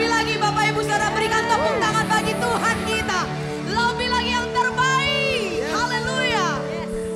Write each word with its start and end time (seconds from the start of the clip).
Lebih 0.00 0.16
lagi 0.16 0.34
Bapak 0.40 0.64
Ibu 0.72 0.80
Saudara 0.80 1.12
berikan 1.12 1.44
tepuk 1.44 1.76
tangan 1.76 2.06
bagi 2.08 2.32
Tuhan 2.32 2.76
kita. 2.88 3.20
Lebih 3.68 4.08
lagi 4.08 4.30
yang 4.32 4.48
terbaik. 4.48 5.50
Haleluya. 5.76 6.48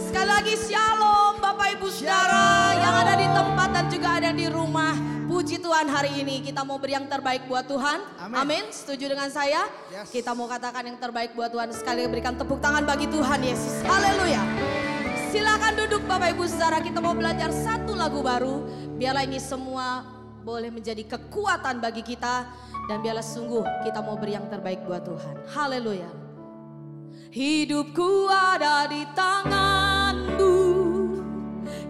Sekali 0.04 0.28
lagi 0.28 0.54
shalom 0.68 1.40
Bapak 1.40 1.80
Ibu 1.80 1.88
Saudara 1.88 2.76
yang 2.76 2.92
ada 2.92 3.14
di 3.16 3.24
tempat 3.32 3.68
dan 3.72 3.84
juga 3.88 4.08
ada 4.20 4.30
di 4.36 4.46
rumah. 4.52 4.92
Puji 5.24 5.64
Tuhan 5.64 5.88
hari 5.88 6.12
ini 6.12 6.44
kita 6.44 6.60
mau 6.60 6.76
beri 6.76 7.00
yang 7.00 7.08
terbaik 7.08 7.48
buat 7.48 7.64
Tuhan. 7.64 8.04
Amin. 8.20 8.36
Amin. 8.36 8.64
Setuju 8.68 9.16
dengan 9.16 9.32
saya? 9.32 9.64
Yes. 9.88 10.12
Kita 10.12 10.36
mau 10.36 10.44
katakan 10.44 10.84
yang 10.84 11.00
terbaik 11.00 11.32
buat 11.32 11.56
Tuhan. 11.56 11.72
Sekali 11.72 12.04
lagi 12.04 12.12
berikan 12.12 12.36
tepuk 12.36 12.60
tangan 12.60 12.84
bagi 12.84 13.08
Tuhan 13.08 13.40
Yesus. 13.40 13.80
Haleluya. 13.88 14.44
Silakan 15.32 15.72
duduk 15.80 16.04
Bapak 16.04 16.36
Ibu 16.36 16.44
Saudara, 16.52 16.84
kita 16.84 17.00
mau 17.00 17.16
belajar 17.16 17.48
satu 17.48 17.96
lagu 17.96 18.20
baru. 18.20 18.60
Biarlah 19.00 19.24
ini 19.24 19.40
semua 19.40 20.13
boleh 20.44 20.68
menjadi 20.68 21.00
kekuatan 21.08 21.80
bagi 21.80 22.04
kita 22.04 22.44
dan 22.84 23.00
biarlah 23.00 23.24
sungguh 23.24 23.64
kita 23.80 24.04
mau 24.04 24.20
beri 24.20 24.36
yang 24.36 24.44
terbaik 24.52 24.84
buat 24.84 25.00
Tuhan. 25.00 25.40
Haleluya. 25.48 26.12
Hidupku 27.32 28.28
ada 28.28 28.84
di 28.86 29.08
tanganmu. 29.16 30.56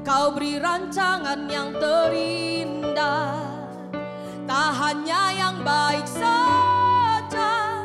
Kau 0.06 0.30
beri 0.32 0.62
rancangan 0.62 1.50
yang 1.50 1.74
terindah. 1.74 3.42
Tak 4.46 4.70
hanya 4.78 5.34
yang 5.34 5.56
baik 5.66 6.06
saja 6.06 7.82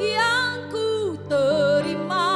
yang 0.00 0.72
ku 0.72 1.20
terima. 1.28 2.32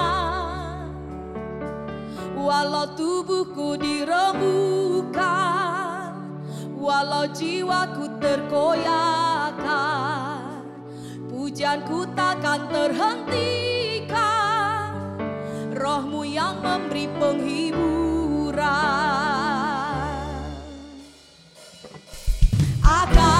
Walau 2.36 2.92
tubuhku 2.92 3.80
dirembukan 3.80 5.53
Walau 6.84 7.24
jiwaku 7.32 8.20
terkoyakkan 8.20 10.04
Pujianku 11.32 12.04
takkan 12.12 12.68
terhentikan. 12.68 14.12
Rohmu 15.72 16.28
yang 16.28 16.60
memberi 16.60 17.08
penghiburan. 17.16 18.60
Akan 22.84 23.33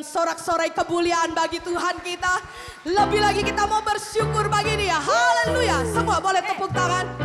dengan 0.00 0.16
sorak-sorai 0.16 0.72
kemuliaan 0.72 1.36
bagi 1.36 1.60
Tuhan 1.60 2.00
kita. 2.00 2.40
Lebih 2.88 3.20
lagi 3.20 3.44
kita 3.44 3.68
mau 3.68 3.84
bersyukur 3.84 4.48
bagi 4.48 4.80
dia. 4.80 4.96
Haleluya. 4.96 5.84
Semua 5.92 6.16
boleh 6.24 6.40
tepuk 6.40 6.72
tangan. 6.72 7.19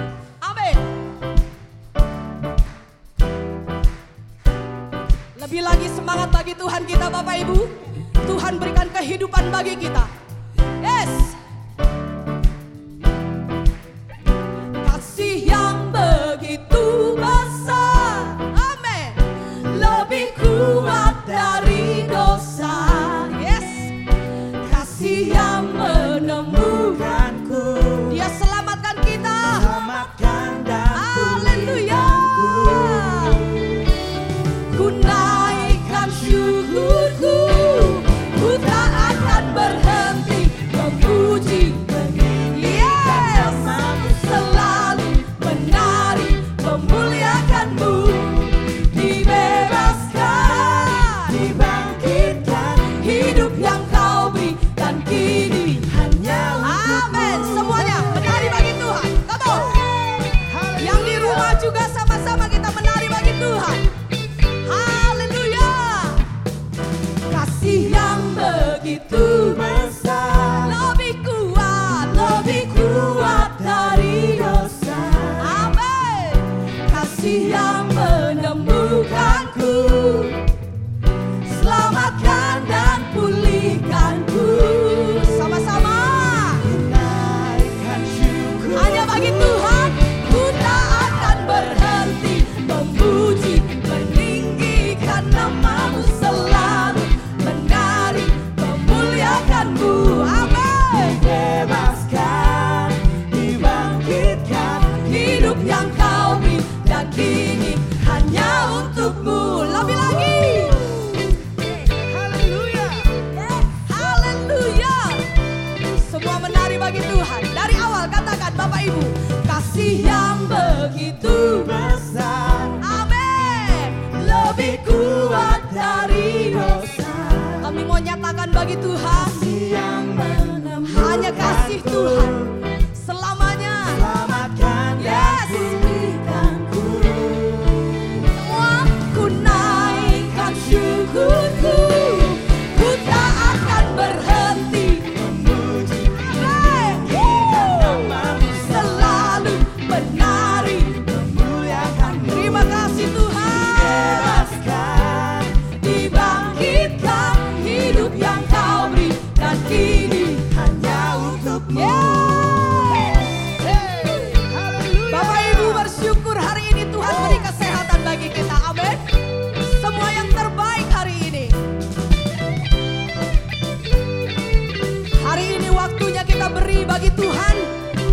bagi 176.96 177.12
Tuhan. 177.12 177.56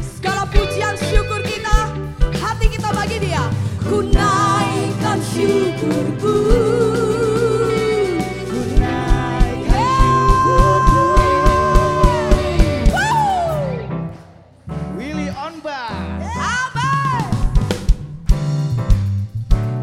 Segala 0.03 0.43
pujian 0.51 0.99
syukur 0.99 1.39
kita 1.47 1.87
Hati 2.35 2.67
kita 2.67 2.91
bagi 2.91 3.23
dia. 3.23 3.47
Ku 3.87 4.03
naikkan 4.11 5.23
syukurku 5.23 6.35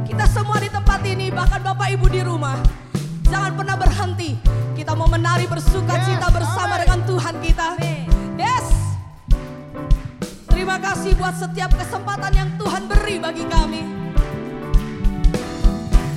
Kita 0.04 0.26
semua 0.28 0.60
di 0.60 0.68
tempat 0.68 1.00
ini 1.08 1.32
Bahkan 1.32 1.62
Bapak 1.64 1.88
Ibu 1.96 2.08
di 2.12 2.20
rumah. 2.20 2.60
Jangan 3.32 3.56
pernah 3.56 3.80
berhenti. 3.80 4.36
Kita 4.76 4.92
mau 4.92 5.08
menari 5.08 5.48
bersuka 5.48 5.96
cita 6.04 6.28
bersama 6.28 6.76
dengan 6.84 7.00
Tuhan 7.08 7.36
kita. 7.40 7.79
kasih 11.00 11.16
buat 11.16 11.32
setiap 11.32 11.72
kesempatan 11.80 12.28
yang 12.36 12.50
Tuhan 12.60 12.84
beri 12.92 13.24
bagi 13.24 13.48
kami. 13.48 13.88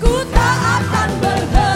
Ku 0.02 0.26
tak 0.34 0.58
akan 0.58 1.10
berhenti. 1.22 1.71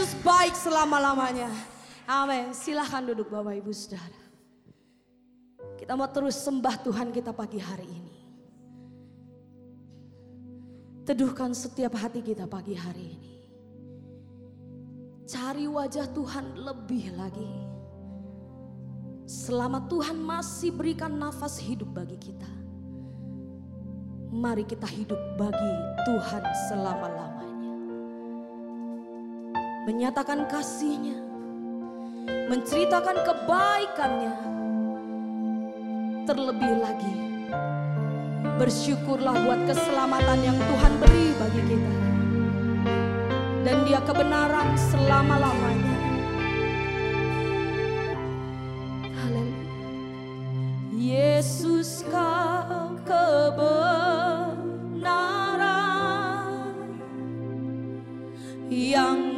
Yesus 0.00 0.16
baik 0.24 0.56
selama-lamanya. 0.56 1.52
Amin. 2.08 2.56
Silahkan 2.56 3.04
duduk 3.04 3.28
Bapak 3.28 3.52
Ibu 3.52 3.68
Saudara. 3.68 4.24
Kita 5.76 5.92
mau 5.92 6.08
terus 6.08 6.40
sembah 6.40 6.80
Tuhan 6.80 7.12
kita 7.12 7.36
pagi 7.36 7.60
hari 7.60 7.84
ini. 7.84 8.16
Teduhkan 11.04 11.52
setiap 11.52 12.00
hati 12.00 12.24
kita 12.24 12.48
pagi 12.48 12.72
hari 12.72 13.12
ini. 13.12 13.34
Cari 15.28 15.68
wajah 15.68 16.08
Tuhan 16.16 16.56
lebih 16.56 17.04
lagi. 17.20 17.52
Selama 19.28 19.84
Tuhan 19.84 20.16
masih 20.16 20.72
berikan 20.72 21.12
nafas 21.12 21.60
hidup 21.60 21.92
bagi 21.92 22.16
kita. 22.16 22.48
Mari 24.32 24.64
kita 24.64 24.88
hidup 24.88 25.20
bagi 25.36 25.72
Tuhan 26.08 26.40
selama-lamanya 26.72 27.29
menyatakan 29.88 30.44
kasihnya, 30.44 31.16
menceritakan 32.52 33.16
kebaikannya. 33.24 34.34
Terlebih 36.28 36.72
lagi, 36.84 37.14
bersyukurlah 38.60 39.34
buat 39.40 39.64
keselamatan 39.64 40.40
yang 40.44 40.58
Tuhan 40.60 40.92
beri 41.00 41.32
bagi 41.40 41.62
kita. 41.64 41.94
Dan 43.60 43.84
dia 43.88 44.00
kebenaran 44.04 44.76
selama-lamanya. 44.76 45.96
Haleluya. 49.16 49.68
Yesus 50.96 52.04
kau 52.08 52.96
kebenaran 53.04 54.30
yang 58.68 59.29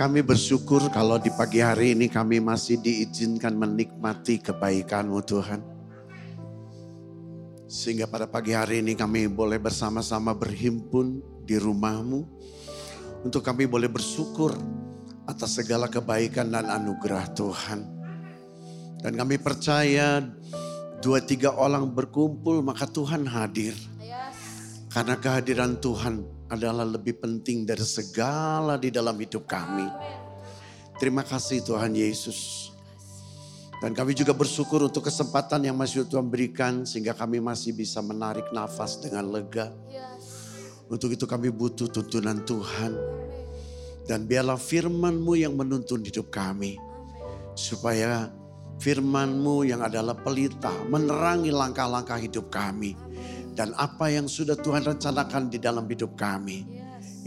Kami 0.00 0.24
bersyukur 0.24 0.88
kalau 0.88 1.20
di 1.20 1.28
pagi 1.28 1.60
hari 1.60 1.92
ini 1.92 2.08
kami 2.08 2.40
masih 2.40 2.80
diizinkan 2.80 3.52
menikmati 3.52 4.40
kebaikan-Mu 4.40 5.20
Tuhan. 5.20 5.60
Sehingga 7.68 8.08
pada 8.08 8.24
pagi 8.24 8.56
hari 8.56 8.80
ini 8.80 8.96
kami 8.96 9.28
boleh 9.28 9.60
bersama-sama 9.60 10.32
berhimpun 10.32 11.20
di 11.44 11.60
rumah-Mu. 11.60 12.20
Untuk 13.28 13.44
kami 13.44 13.68
boleh 13.68 13.92
bersyukur 13.92 14.56
atas 15.28 15.60
segala 15.60 15.84
kebaikan 15.92 16.48
dan 16.48 16.72
anugerah 16.72 17.36
Tuhan. 17.36 17.84
Dan 19.04 19.12
kami 19.20 19.36
percaya 19.36 20.24
dua 21.04 21.20
tiga 21.20 21.52
orang 21.52 21.92
berkumpul 21.92 22.64
maka 22.64 22.88
Tuhan 22.88 23.28
hadir. 23.28 23.76
Karena 24.88 25.20
kehadiran 25.20 25.76
Tuhan 25.76 26.39
adalah 26.50 26.82
lebih 26.82 27.16
penting 27.22 27.62
dari 27.62 27.86
segala 27.86 28.74
di 28.74 28.90
dalam 28.90 29.14
hidup 29.14 29.46
kami. 29.46 29.86
Terima 30.98 31.22
kasih 31.22 31.62
Tuhan 31.62 31.94
Yesus. 31.94 32.68
Dan 33.80 33.96
kami 33.96 34.12
juga 34.12 34.36
bersyukur 34.36 34.84
untuk 34.84 35.08
kesempatan 35.08 35.64
yang 35.64 35.72
masih 35.72 36.04
Tuhan 36.04 36.28
berikan 36.28 36.84
sehingga 36.84 37.16
kami 37.16 37.40
masih 37.40 37.72
bisa 37.72 38.04
menarik 38.04 38.44
nafas 38.52 39.00
dengan 39.00 39.24
lega. 39.32 39.72
Untuk 40.90 41.16
itu 41.16 41.24
kami 41.24 41.48
butuh 41.48 41.88
tuntunan 41.88 42.44
Tuhan. 42.44 42.92
Dan 44.04 44.28
biarlah 44.28 44.60
firman-Mu 44.60 45.32
yang 45.38 45.56
menuntun 45.56 46.04
hidup 46.04 46.28
kami. 46.28 46.76
Supaya 47.56 48.28
firman-Mu 48.82 49.64
yang 49.64 49.80
adalah 49.80 50.18
pelita 50.18 50.74
menerangi 50.92 51.48
langkah-langkah 51.48 52.20
hidup 52.20 52.52
kami. 52.52 52.92
Dan 53.60 53.76
apa 53.76 54.08
yang 54.08 54.24
sudah 54.24 54.56
Tuhan 54.56 54.88
rencanakan 54.88 55.52
di 55.52 55.60
dalam 55.60 55.84
hidup 55.84 56.16
kami. 56.16 56.64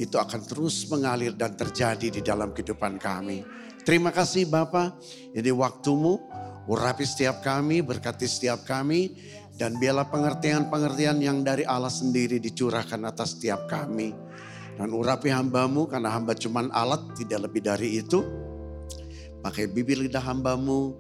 Itu 0.02 0.18
akan 0.18 0.42
terus 0.50 0.90
mengalir 0.90 1.38
dan 1.38 1.54
terjadi 1.54 2.10
di 2.10 2.26
dalam 2.26 2.50
kehidupan 2.50 2.98
kami. 2.98 3.46
Terima 3.86 4.10
kasih 4.10 4.50
Bapak. 4.50 4.98
Ini 5.30 5.54
waktumu. 5.54 6.18
Urapi 6.66 7.06
setiap 7.06 7.46
kami, 7.46 7.86
berkati 7.86 8.26
setiap 8.26 8.66
kami. 8.66 9.14
Dan 9.54 9.78
biarlah 9.78 10.10
pengertian-pengertian 10.10 11.22
yang 11.22 11.46
dari 11.46 11.70
Allah 11.70 11.94
sendiri 11.94 12.42
dicurahkan 12.42 12.98
atas 13.06 13.38
setiap 13.38 13.70
kami. 13.70 14.10
Dan 14.74 14.90
urapi 14.90 15.30
hambamu 15.30 15.86
karena 15.86 16.18
hamba 16.18 16.34
cuman 16.34 16.74
alat 16.74 17.14
tidak 17.14 17.46
lebih 17.46 17.62
dari 17.62 18.02
itu. 18.02 18.26
Pakai 19.46 19.70
bibir 19.70 20.02
lidah 20.02 20.26
hambamu 20.26 20.98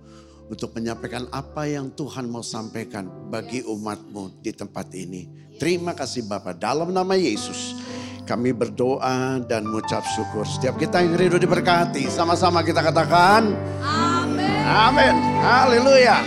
untuk 0.52 0.76
menyampaikan 0.76 1.30
apa 1.32 1.70
yang 1.70 1.94
Tuhan 1.94 2.28
mau 2.28 2.44
sampaikan 2.44 3.08
bagi 3.32 3.64
umatmu 3.64 4.44
di 4.44 4.52
tempat 4.52 4.92
ini. 4.96 5.28
Terima 5.62 5.96
kasih 5.96 6.28
Bapak 6.28 6.60
dalam 6.60 6.92
nama 6.92 7.16
Yesus. 7.16 7.78
Kami 8.24 8.56
berdoa 8.56 9.44
dan 9.44 9.68
mengucap 9.68 10.04
syukur. 10.16 10.48
Setiap 10.48 10.80
kita 10.80 11.04
yang 11.04 11.20
rindu 11.20 11.36
diberkati, 11.36 12.08
sama-sama 12.08 12.64
kita 12.64 12.80
katakan. 12.80 13.52
Amin. 13.84 14.64
Amin. 14.64 15.16
Haleluya. 15.44 16.24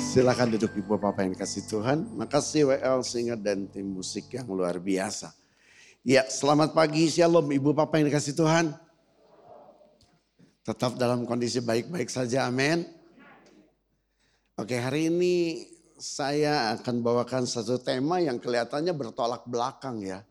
Silakan 0.00 0.56
duduk 0.56 0.72
ibu 0.76 0.96
bapak 0.96 1.24
yang 1.24 1.36
kasih 1.36 1.64
Tuhan. 1.68 2.04
Makasih 2.16 2.68
WL 2.68 3.00
Singer 3.04 3.36
dan 3.36 3.68
tim 3.68 3.84
musik 3.84 4.28
yang 4.32 4.48
luar 4.48 4.76
biasa. 4.80 5.32
Ya, 6.04 6.26
selamat 6.26 6.74
pagi, 6.74 7.06
shalom 7.08 7.46
ibu 7.52 7.70
bapak 7.72 8.00
yang 8.00 8.12
dikasih 8.12 8.34
Tuhan. 8.34 8.74
Tetap 10.62 10.94
dalam 10.94 11.26
kondisi 11.26 11.58
baik-baik 11.58 12.06
saja, 12.06 12.46
amin. 12.46 12.86
Oke, 14.54 14.78
hari 14.78 15.10
ini 15.10 15.66
saya 15.98 16.70
akan 16.78 17.02
bawakan 17.02 17.50
satu 17.50 17.82
tema 17.82 18.22
yang 18.22 18.38
kelihatannya 18.38 18.94
bertolak 18.94 19.42
belakang 19.50 20.06
ya. 20.06 20.22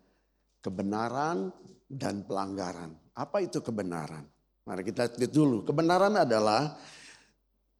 Kebenaran 0.63 1.51
dan 1.91 2.23
pelanggaran. 2.23 2.95
Apa 3.11 3.43
itu 3.43 3.59
kebenaran? 3.59 4.23
Mari 4.63 4.87
kita 4.87 5.11
lihat 5.19 5.35
dulu. 5.35 5.67
Kebenaran 5.67 6.15
adalah 6.15 6.79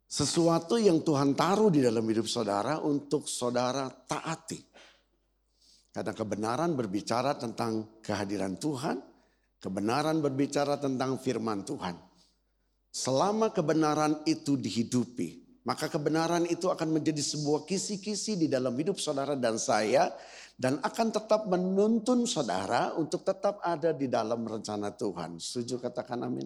sesuatu 0.03 0.75
yang 0.75 0.99
Tuhan 1.07 1.31
taruh 1.31 1.71
di 1.71 1.79
dalam 1.79 2.03
hidup 2.03 2.27
saudara 2.27 2.83
untuk 2.83 3.31
saudara 3.31 3.87
taati. 3.87 4.59
Karena 5.95 6.11
kebenaran 6.11 6.75
berbicara 6.75 7.39
tentang 7.39 8.03
kehadiran 8.03 8.59
Tuhan, 8.59 8.99
kebenaran 9.55 10.19
berbicara 10.19 10.75
tentang 10.75 11.15
firman 11.15 11.63
Tuhan. 11.63 12.10
Selama 12.91 13.55
kebenaran 13.55 14.19
itu 14.27 14.59
dihidupi, 14.59 15.63
maka 15.63 15.87
kebenaran 15.87 16.43
itu 16.43 16.67
akan 16.67 16.99
menjadi 16.99 17.23
sebuah 17.23 17.63
kisi-kisi 17.63 18.35
di 18.35 18.47
dalam 18.51 18.75
hidup 18.75 18.99
saudara 18.99 19.39
dan 19.39 19.55
saya 19.55 20.11
dan 20.59 20.75
akan 20.83 21.07
tetap 21.15 21.47
menuntun 21.47 22.27
saudara 22.27 22.91
untuk 22.99 23.23
tetap 23.23 23.63
ada 23.63 23.95
di 23.95 24.11
dalam 24.11 24.43
rencana 24.43 24.91
Tuhan. 24.91 25.39
Setuju 25.39 25.79
katakan 25.79 26.19
amin. 26.27 26.43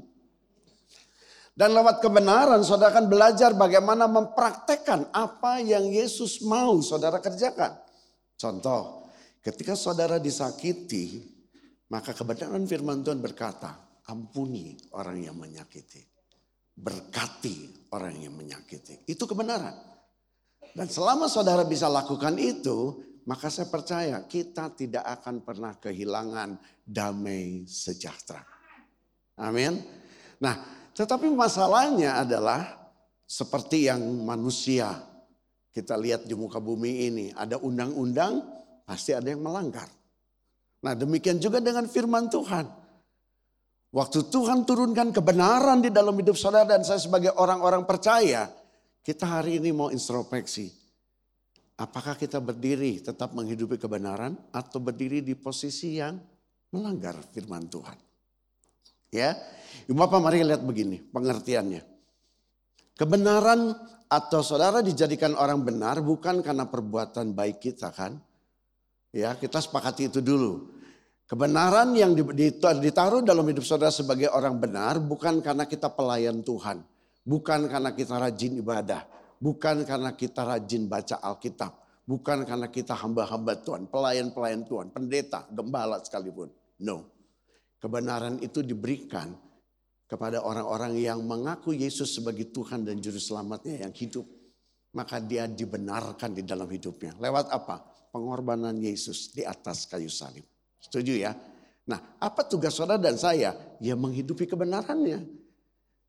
Dan 1.57 1.73
lewat 1.73 2.05
kebenaran 2.05 2.61
saudara 2.61 2.93
akan 2.93 3.09
belajar 3.09 3.57
bagaimana 3.57 4.05
mempraktekkan 4.05 5.09
apa 5.17 5.65
yang 5.65 5.89
Yesus 5.89 6.45
mau 6.45 6.77
saudara 6.85 7.17
kerjakan. 7.25 7.73
Contoh, 8.37 9.09
ketika 9.41 9.73
saudara 9.73 10.21
disakiti, 10.21 11.25
maka 11.89 12.13
kebenaran 12.13 12.69
firman 12.69 13.01
Tuhan 13.01 13.17
berkata, 13.17 14.03
ampuni 14.05 14.77
orang 14.93 15.25
yang 15.25 15.39
menyakiti 15.39 16.14
berkati 16.75 17.87
orang 17.95 18.19
yang 18.19 18.35
menyakiti. 18.35 19.07
Itu 19.07 19.23
kebenaran. 19.23 19.73
Dan 20.75 20.91
selama 20.91 21.31
saudara 21.31 21.63
bisa 21.63 21.87
lakukan 21.87 22.35
itu, 22.35 22.99
maka 23.25 23.47
saya 23.47 23.71
percaya 23.71 24.19
kita 24.27 24.75
tidak 24.75 25.07
akan 25.19 25.41
pernah 25.41 25.73
kehilangan 25.79 26.59
damai 26.83 27.63
sejahtera. 27.63 28.43
Amin. 29.39 29.79
Nah, 30.39 30.61
tetapi 30.91 31.31
masalahnya 31.31 32.19
adalah 32.19 32.91
seperti 33.25 33.87
yang 33.89 34.03
manusia 34.23 34.99
kita 35.75 35.99
lihat 35.99 36.23
di 36.23 36.35
muka 36.37 36.61
bumi 36.63 37.11
ini, 37.11 37.25
ada 37.35 37.59
undang-undang, 37.59 38.39
pasti 38.87 39.11
ada 39.11 39.27
yang 39.27 39.43
melanggar. 39.43 39.91
Nah, 40.79 40.95
demikian 40.95 41.41
juga 41.41 41.59
dengan 41.59 41.83
firman 41.89 42.31
Tuhan. 42.31 42.84
Waktu 43.95 44.27
Tuhan 44.27 44.67
turunkan 44.67 45.15
kebenaran 45.15 45.79
di 45.79 45.87
dalam 45.87 46.19
hidup 46.19 46.35
saudara 46.35 46.67
dan 46.67 46.83
saya 46.83 46.99
sebagai 46.99 47.31
orang-orang 47.39 47.87
percaya, 47.87 48.51
kita 48.99 49.23
hari 49.23 49.63
ini 49.63 49.71
mau 49.71 49.87
introspeksi. 49.87 50.67
Apakah 51.79 52.19
kita 52.19 52.43
berdiri 52.43 52.99
tetap 52.99 53.31
menghidupi 53.31 53.79
kebenaran 53.79 54.35
atau 54.51 54.83
berdiri 54.83 55.23
di 55.23 55.31
posisi 55.31 55.95
yang 56.03 56.19
melanggar 56.75 57.15
firman 57.31 57.71
Tuhan? 57.71 57.95
Ya, 59.15 59.31
Ibu 59.87 59.95
Bapak 59.95 60.19
mari 60.19 60.43
lihat 60.43 60.59
begini 60.59 60.99
pengertiannya. 60.99 61.79
Kebenaran 62.99 63.79
atau 64.11 64.43
saudara 64.43 64.83
dijadikan 64.83 65.39
orang 65.39 65.63
benar 65.63 66.03
bukan 66.03 66.43
karena 66.43 66.67
perbuatan 66.67 67.31
baik 67.31 67.63
kita 67.63 67.95
kan? 67.95 68.19
Ya, 69.15 69.39
kita 69.39 69.63
sepakati 69.63 70.11
itu 70.11 70.19
dulu. 70.19 70.74
Kebenaran 71.25 71.97
yang 71.97 72.13
ditaruh 72.81 73.25
dalam 73.25 73.49
hidup 73.49 73.65
saudara 73.65 73.89
sebagai 73.89 74.29
orang 74.29 74.61
benar 74.61 75.01
bukan 75.01 75.41
karena 75.41 75.65
kita 75.65 75.89
pelayan 75.89 76.45
Tuhan. 76.45 76.85
Bukan 77.25 77.65
karena 77.65 77.97
kita 77.97 78.21
rajin 78.21 78.61
ibadah. 78.61 79.09
Bukan 79.41 79.81
karena 79.89 80.13
kita 80.13 80.45
rajin 80.45 80.85
baca 80.85 81.17
Alkitab. 81.17 81.73
Bukan 82.05 82.45
karena 82.45 82.69
kita 82.69 82.93
hamba-hamba 82.93 83.57
Tuhan, 83.65 83.89
pelayan-pelayan 83.89 84.69
Tuhan, 84.69 84.93
pendeta, 84.93 85.49
gembala 85.49 85.97
sekalipun. 86.05 86.53
No. 86.85 87.09
Kebenaran 87.81 88.37
itu 88.45 88.61
diberikan 88.61 89.33
kepada 90.05 90.45
orang-orang 90.45 90.93
yang 91.01 91.25
mengaku 91.25 91.73
Yesus 91.73 92.13
sebagai 92.13 92.53
Tuhan 92.53 92.85
dan 92.85 93.01
Juru 93.01 93.17
Selamatnya 93.17 93.81
yang 93.81 93.93
hidup. 93.97 94.29
Maka 94.93 95.17
dia 95.17 95.49
dibenarkan 95.49 96.37
di 96.37 96.45
dalam 96.45 96.69
hidupnya. 96.69 97.17
Lewat 97.17 97.49
apa? 97.49 97.81
Pengorbanan 98.13 98.77
Yesus 98.77 99.33
di 99.33 99.41
atas 99.41 99.89
kayu 99.89 100.07
salib. 100.07 100.45
Setuju 100.81 101.13
ya? 101.15 101.31
Nah, 101.85 102.01
apa 102.17 102.41
tugas 102.45 102.73
saudara 102.73 102.97
dan 102.97 103.15
saya? 103.15 103.53
Ya 103.77 103.93
menghidupi 103.93 104.49
kebenarannya. 104.49 105.25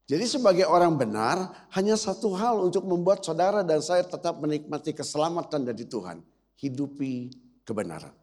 Jadi 0.07 0.25
sebagai 0.25 0.65
orang 0.71 0.95
benar, 0.95 1.67
hanya 1.75 1.99
satu 1.99 2.31
hal 2.39 2.63
untuk 2.63 2.87
membuat 2.87 3.27
saudara 3.27 3.67
dan 3.67 3.83
saya 3.83 4.07
tetap 4.07 4.39
menikmati 4.39 4.95
keselamatan 4.95 5.67
dari 5.67 5.83
Tuhan. 5.83 6.23
Hidupi 6.57 7.29
kebenaran. 7.67 8.15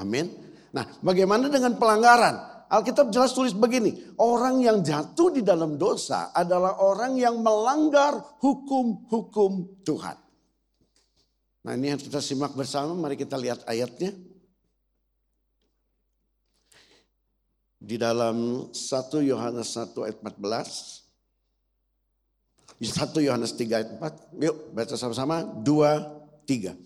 Amin. 0.00 0.32
Nah, 0.72 0.88
bagaimana 1.04 1.52
dengan 1.52 1.76
pelanggaran? 1.76 2.50
Alkitab 2.70 3.10
jelas 3.10 3.34
tulis 3.34 3.50
begini, 3.50 4.14
orang 4.22 4.62
yang 4.62 4.78
jatuh 4.78 5.34
di 5.34 5.42
dalam 5.42 5.74
dosa 5.74 6.30
adalah 6.30 6.78
orang 6.78 7.18
yang 7.18 7.42
melanggar 7.42 8.38
hukum-hukum 8.38 9.82
Tuhan. 9.82 10.14
Nah 11.66 11.72
ini 11.74 11.90
yang 11.90 11.98
kita 11.98 12.22
simak 12.22 12.54
bersama, 12.54 12.94
mari 12.94 13.18
kita 13.18 13.34
lihat 13.34 13.66
ayatnya. 13.66 14.14
Di 17.80 17.96
dalam 17.96 18.68
1 18.68 18.76
Yohanes 19.24 19.72
1 19.72 20.04
ayat 20.04 20.20
14. 20.20 22.76
Di 22.76 22.92
1 22.92 23.24
Yohanes 23.24 23.56
3 23.56 23.80
ayat 23.80 23.96
4. 23.96 24.36
Yuk 24.36 24.56
baca 24.76 24.94
sama-sama. 25.00 25.40
2, 25.40 26.44
3. 26.44 26.76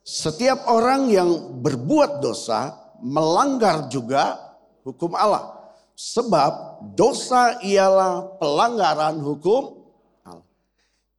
Setiap 0.00 0.64
orang 0.68 1.08
yang 1.12 1.60
berbuat 1.60 2.24
dosa 2.24 2.72
melanggar 3.04 3.92
juga 3.92 4.40
hukum 4.84 5.12
Allah. 5.12 5.52
Sebab 5.92 6.80
dosa 6.96 7.60
ialah 7.60 8.40
pelanggaran 8.40 9.20
hukum 9.20 9.84
Allah. 10.24 10.48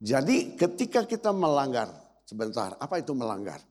Jadi 0.02 0.58
ketika 0.58 1.06
kita 1.06 1.30
melanggar, 1.30 1.94
sebentar, 2.26 2.74
apa 2.82 2.98
itu 2.98 3.14
melanggar? 3.14 3.62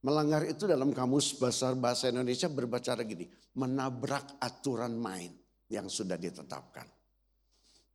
Melanggar 0.00 0.48
itu 0.48 0.64
dalam 0.64 0.96
kamus 0.96 1.36
bahasa 1.36 1.76
bahasa 1.76 2.08
Indonesia 2.08 2.48
berbicara 2.48 3.04
gini, 3.04 3.28
menabrak 3.60 4.40
aturan 4.40 4.96
main 4.96 5.28
yang 5.68 5.92
sudah 5.92 6.16
ditetapkan. 6.16 6.88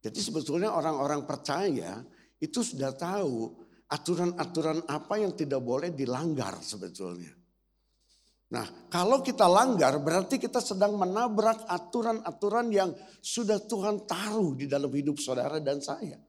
Jadi 0.05 0.19
sebetulnya 0.21 0.69
orang-orang 0.69 1.25
percaya 1.25 1.97
itu 2.37 2.61
sudah 2.61 2.93
tahu 2.93 3.57
aturan-aturan 3.89 4.85
apa 4.85 5.17
yang 5.17 5.33
tidak 5.33 5.65
boleh 5.65 5.89
dilanggar 5.97 6.61
sebetulnya. 6.61 7.33
Nah, 8.53 8.85
kalau 8.93 9.25
kita 9.25 9.49
langgar 9.49 9.97
berarti 9.97 10.37
kita 10.37 10.61
sedang 10.61 10.93
menabrak 11.01 11.65
aturan-aturan 11.65 12.69
yang 12.69 12.93
sudah 13.17 13.57
Tuhan 13.65 14.05
taruh 14.05 14.53
di 14.53 14.69
dalam 14.69 14.93
hidup 14.93 15.17
saudara 15.17 15.57
dan 15.57 15.81
saya. 15.81 16.21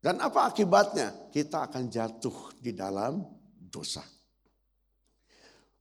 Dan 0.00 0.24
apa 0.24 0.48
akibatnya? 0.48 1.28
Kita 1.28 1.68
akan 1.68 1.84
jatuh 1.92 2.56
di 2.56 2.72
dalam 2.72 3.20
dosa. 3.60 4.17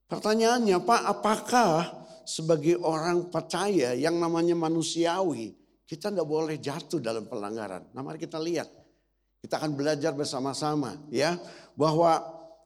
Pertanyaannya, 0.08 0.80
Pak, 0.88 1.02
apakah 1.04 2.08
sebagai 2.24 2.80
orang 2.80 3.28
percaya 3.28 3.92
yang 3.92 4.16
namanya 4.20 4.56
manusiawi, 4.56 5.56
kita 5.88 6.12
tidak 6.12 6.28
boleh 6.28 6.60
jatuh 6.60 7.00
dalam 7.00 7.28
pelanggaran. 7.28 7.92
Nah, 7.92 8.04
mari 8.04 8.20
kita 8.20 8.40
lihat. 8.40 8.68
Kita 9.40 9.62
akan 9.62 9.78
belajar 9.78 10.12
bersama-sama 10.18 10.98
ya 11.14 11.38
bahwa 11.78 12.20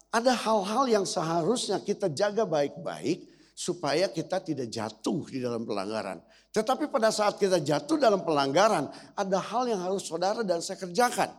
ada 0.10 0.34
hal-hal 0.34 0.88
yang 0.88 1.06
seharusnya 1.06 1.84
kita 1.84 2.08
jaga 2.10 2.48
baik-baik 2.48 3.28
supaya 3.54 4.08
kita 4.10 4.42
tidak 4.42 4.72
jatuh 4.72 5.22
di 5.30 5.44
dalam 5.44 5.68
pelanggaran. 5.68 6.24
Tetapi 6.52 6.90
pada 6.90 7.14
saat 7.14 7.38
kita 7.38 7.62
jatuh 7.62 8.02
dalam 8.02 8.26
pelanggaran, 8.26 8.90
ada 9.14 9.38
hal 9.40 9.70
yang 9.70 9.84
harus 9.84 10.08
saudara 10.08 10.42
dan 10.42 10.64
saya 10.64 10.82
kerjakan. 10.82 11.30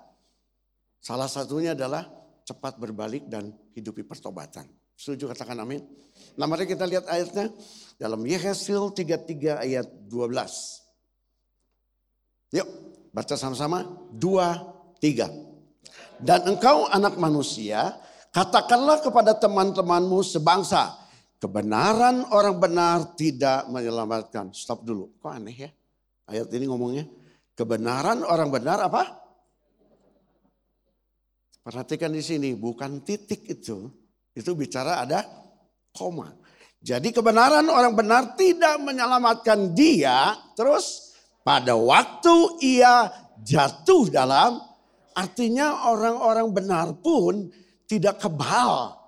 Salah 1.02 1.26
satunya 1.26 1.74
adalah 1.74 2.06
cepat 2.46 2.78
berbalik 2.78 3.26
dan 3.26 3.50
hidupi 3.74 4.06
pertobatan. 4.06 4.81
Setuju 5.02 5.34
katakan 5.34 5.58
amin. 5.58 5.82
Nah 6.38 6.46
mari 6.46 6.70
kita 6.70 6.86
lihat 6.86 7.10
ayatnya 7.10 7.50
dalam 7.98 8.22
Yehezkel 8.22 8.94
33 8.94 9.66
ayat 9.66 9.90
12. 10.06 12.54
Yuk 12.54 12.68
baca 13.10 13.34
sama-sama. 13.34 13.82
Dua, 14.14 14.62
tiga. 15.02 15.26
Dan 16.22 16.54
engkau 16.54 16.86
anak 16.86 17.18
manusia 17.18 17.98
Katakanlah 18.32 19.04
kepada 19.04 19.36
teman-temanmu 19.36 20.24
sebangsa, 20.24 20.96
kebenaran 21.36 22.24
orang 22.32 22.56
benar 22.56 23.12
tidak 23.12 23.68
menyelamatkan. 23.68 24.56
Stop 24.56 24.88
dulu, 24.88 25.12
kok 25.20 25.36
aneh 25.36 25.68
ya? 25.68 25.70
Ayat 26.32 26.48
ini 26.56 26.64
ngomongnya, 26.64 27.04
kebenaran 27.52 28.24
orang 28.24 28.48
benar 28.48 28.88
apa? 28.88 29.20
Perhatikan 31.60 32.08
di 32.08 32.24
sini, 32.24 32.56
bukan 32.56 33.04
titik 33.04 33.44
itu. 33.52 33.92
Itu 34.32 34.56
bicara 34.56 35.04
ada 35.04 35.24
koma. 35.92 36.32
Jadi 36.82 37.14
kebenaran 37.14 37.68
orang 37.70 37.94
benar 37.94 38.34
tidak 38.34 38.80
menyelamatkan 38.82 39.70
dia. 39.70 40.34
Terus 40.58 41.14
pada 41.46 41.78
waktu 41.78 42.58
ia 42.58 43.06
jatuh 43.38 44.10
dalam, 44.10 44.58
artinya 45.14 45.86
orang-orang 45.92 46.48
benar 46.50 46.88
pun 46.98 47.46
tidak 47.86 48.18
kebal 48.18 48.98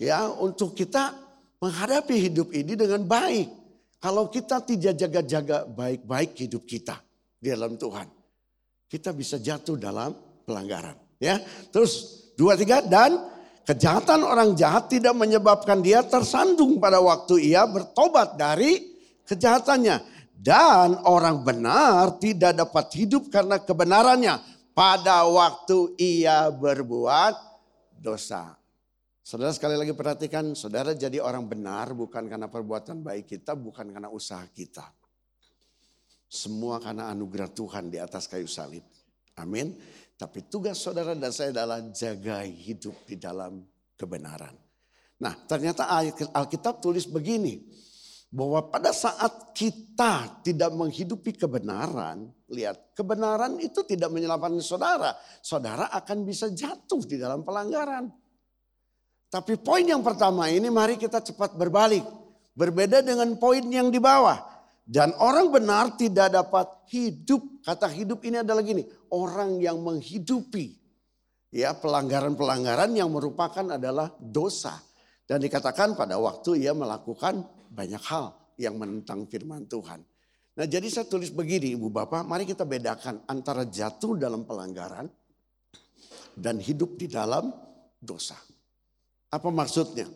ya 0.00 0.26
untuk 0.40 0.72
kita 0.74 1.14
menghadapi 1.62 2.16
hidup 2.26 2.48
ini 2.50 2.74
dengan 2.74 3.06
baik. 3.06 3.48
Kalau 4.02 4.28
kita 4.28 4.62
tidak 4.66 4.94
jaga-jaga 4.98 5.66
baik-baik 5.66 6.36
hidup 6.36 6.66
kita 6.68 7.00
di 7.38 7.54
dalam 7.54 7.78
Tuhan, 7.78 8.06
kita 8.90 9.10
bisa 9.14 9.38
jatuh 9.38 9.78
dalam 9.78 10.14
pelanggaran. 10.42 10.94
Ya, 11.16 11.40
terus 11.72 12.22
dua 12.36 12.60
tiga 12.60 12.84
dan 12.84 13.35
kejahatan 13.66 14.22
orang 14.22 14.54
jahat 14.54 14.86
tidak 14.86 15.12
menyebabkan 15.18 15.82
dia 15.82 16.06
tersandung 16.06 16.78
pada 16.78 17.02
waktu 17.02 17.50
ia 17.50 17.66
bertobat 17.66 18.38
dari 18.38 18.94
kejahatannya 19.26 20.00
dan 20.38 21.02
orang 21.02 21.42
benar 21.42 22.14
tidak 22.22 22.54
dapat 22.54 22.86
hidup 22.94 23.26
karena 23.26 23.58
kebenarannya 23.58 24.38
pada 24.70 25.26
waktu 25.26 25.98
ia 25.98 26.52
berbuat 26.54 27.34
dosa. 27.98 28.54
Saudara 29.26 29.50
sekali 29.50 29.74
lagi 29.74 29.90
perhatikan, 29.90 30.54
saudara 30.54 30.94
jadi 30.94 31.18
orang 31.18 31.50
benar 31.50 31.90
bukan 31.90 32.30
karena 32.30 32.46
perbuatan 32.46 33.02
baik 33.02 33.26
kita, 33.26 33.58
bukan 33.58 33.90
karena 33.90 34.06
usaha 34.06 34.46
kita. 34.54 34.86
Semua 36.30 36.78
karena 36.78 37.10
anugerah 37.10 37.50
Tuhan 37.50 37.90
di 37.90 37.98
atas 37.98 38.30
kayu 38.30 38.46
salib. 38.46 38.86
Amin. 39.34 39.74
Tapi 40.16 40.48
tugas 40.48 40.80
saudara 40.80 41.12
dan 41.12 41.28
saya 41.28 41.52
adalah 41.52 41.84
jaga 41.92 42.40
hidup 42.40 43.04
di 43.04 43.20
dalam 43.20 43.60
kebenaran. 44.00 44.56
Nah 45.20 45.36
ternyata 45.44 45.84
Alkitab 46.32 46.80
tulis 46.80 47.04
begini. 47.04 47.60
Bahwa 48.26 48.58
pada 48.68 48.90
saat 48.90 49.54
kita 49.54 50.42
tidak 50.42 50.74
menghidupi 50.74 51.36
kebenaran. 51.36 52.26
Lihat 52.50 52.96
kebenaran 52.96 53.60
itu 53.62 53.86
tidak 53.86 54.10
menyelamatkan 54.10 54.60
saudara. 54.60 55.14
Saudara 55.40 55.88
akan 55.94 56.26
bisa 56.26 56.50
jatuh 56.50 57.06
di 57.06 57.16
dalam 57.16 57.46
pelanggaran. 57.46 58.10
Tapi 59.30 59.60
poin 59.60 59.86
yang 59.86 60.02
pertama 60.02 60.48
ini 60.50 60.68
mari 60.72 60.98
kita 60.98 61.22
cepat 61.22 61.54
berbalik. 61.54 62.02
Berbeda 62.56 63.04
dengan 63.04 63.36
poin 63.36 63.62
yang 63.68 63.92
di 63.92 64.00
bawah. 64.02 64.42
Dan 64.86 65.14
orang 65.18 65.50
benar 65.50 65.98
tidak 65.98 66.32
dapat 66.34 66.66
hidup. 66.94 67.42
Kata 67.62 67.90
hidup 67.90 68.22
ini 68.26 68.42
adalah 68.42 68.62
gini. 68.62 68.86
Orang 69.10 69.62
yang 69.62 69.80
menghidupi. 69.82 70.76
Ya 71.54 71.72
pelanggaran-pelanggaran 71.72 72.92
yang 72.92 73.10
merupakan 73.14 73.64
adalah 73.64 74.12
dosa. 74.18 74.76
Dan 75.26 75.42
dikatakan 75.42 75.98
pada 75.98 76.18
waktu 76.22 76.62
ia 76.62 76.76
melakukan 76.76 77.42
banyak 77.70 78.02
hal 78.06 78.34
yang 78.56 78.78
menentang 78.78 79.26
firman 79.26 79.66
Tuhan. 79.66 80.00
Nah 80.56 80.64
jadi 80.64 80.88
saya 80.88 81.04
tulis 81.04 81.28
begini 81.28 81.76
ibu 81.76 81.92
bapak, 81.92 82.24
mari 82.24 82.48
kita 82.48 82.64
bedakan 82.64 83.20
antara 83.28 83.68
jatuh 83.68 84.16
dalam 84.16 84.48
pelanggaran 84.48 85.04
dan 86.32 86.56
hidup 86.56 86.96
di 86.96 87.12
dalam 87.12 87.52
dosa. 88.00 88.36
Apa 89.28 89.52
maksudnya? 89.52 90.08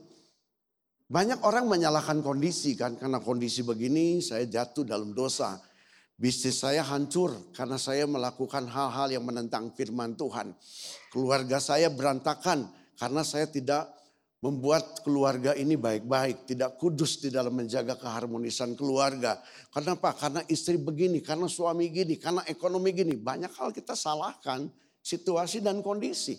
Banyak 1.11 1.43
orang 1.43 1.66
menyalahkan 1.66 2.22
kondisi 2.22 2.78
kan, 2.78 2.95
karena 2.95 3.18
kondisi 3.18 3.66
begini 3.66 4.22
saya 4.22 4.47
jatuh 4.47 4.86
dalam 4.86 5.11
dosa. 5.11 5.59
Bisnis 6.21 6.61
saya 6.61 6.85
hancur 6.85 7.33
karena 7.57 7.81
saya 7.81 8.05
melakukan 8.05 8.68
hal-hal 8.68 9.09
yang 9.09 9.25
menentang 9.25 9.73
firman 9.73 10.12
Tuhan. 10.21 10.53
Keluarga 11.09 11.57
saya 11.57 11.89
berantakan 11.89 12.68
karena 13.01 13.25
saya 13.25 13.49
tidak 13.49 13.89
membuat 14.45 15.01
keluarga 15.01 15.57
ini 15.57 15.81
baik-baik, 15.81 16.45
tidak 16.45 16.77
kudus 16.77 17.25
di 17.25 17.33
dalam 17.33 17.57
menjaga 17.57 17.97
keharmonisan 17.97 18.77
keluarga. 18.77 19.41
Kenapa? 19.73 20.12
Karena 20.12 20.45
istri 20.49 20.77
begini, 20.77 21.25
karena 21.25 21.49
suami 21.49 21.89
gini, 21.89 22.21
karena 22.21 22.45
ekonomi 22.45 22.93
gini. 22.93 23.16
Banyak 23.16 23.57
hal 23.57 23.73
kita 23.73 23.97
salahkan 23.97 24.68
situasi 25.01 25.64
dan 25.64 25.81
kondisi. 25.81 26.37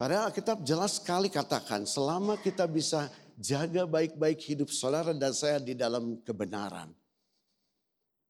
Padahal 0.00 0.32
kita 0.32 0.56
jelas 0.64 1.04
sekali 1.04 1.28
katakan 1.28 1.84
selama 1.84 2.40
kita 2.40 2.64
bisa 2.64 3.12
jaga 3.36 3.84
baik-baik 3.84 4.40
hidup 4.40 4.72
saudara 4.72 5.12
dan 5.12 5.36
saya 5.36 5.60
di 5.60 5.76
dalam 5.76 6.24
kebenaran. 6.24 6.96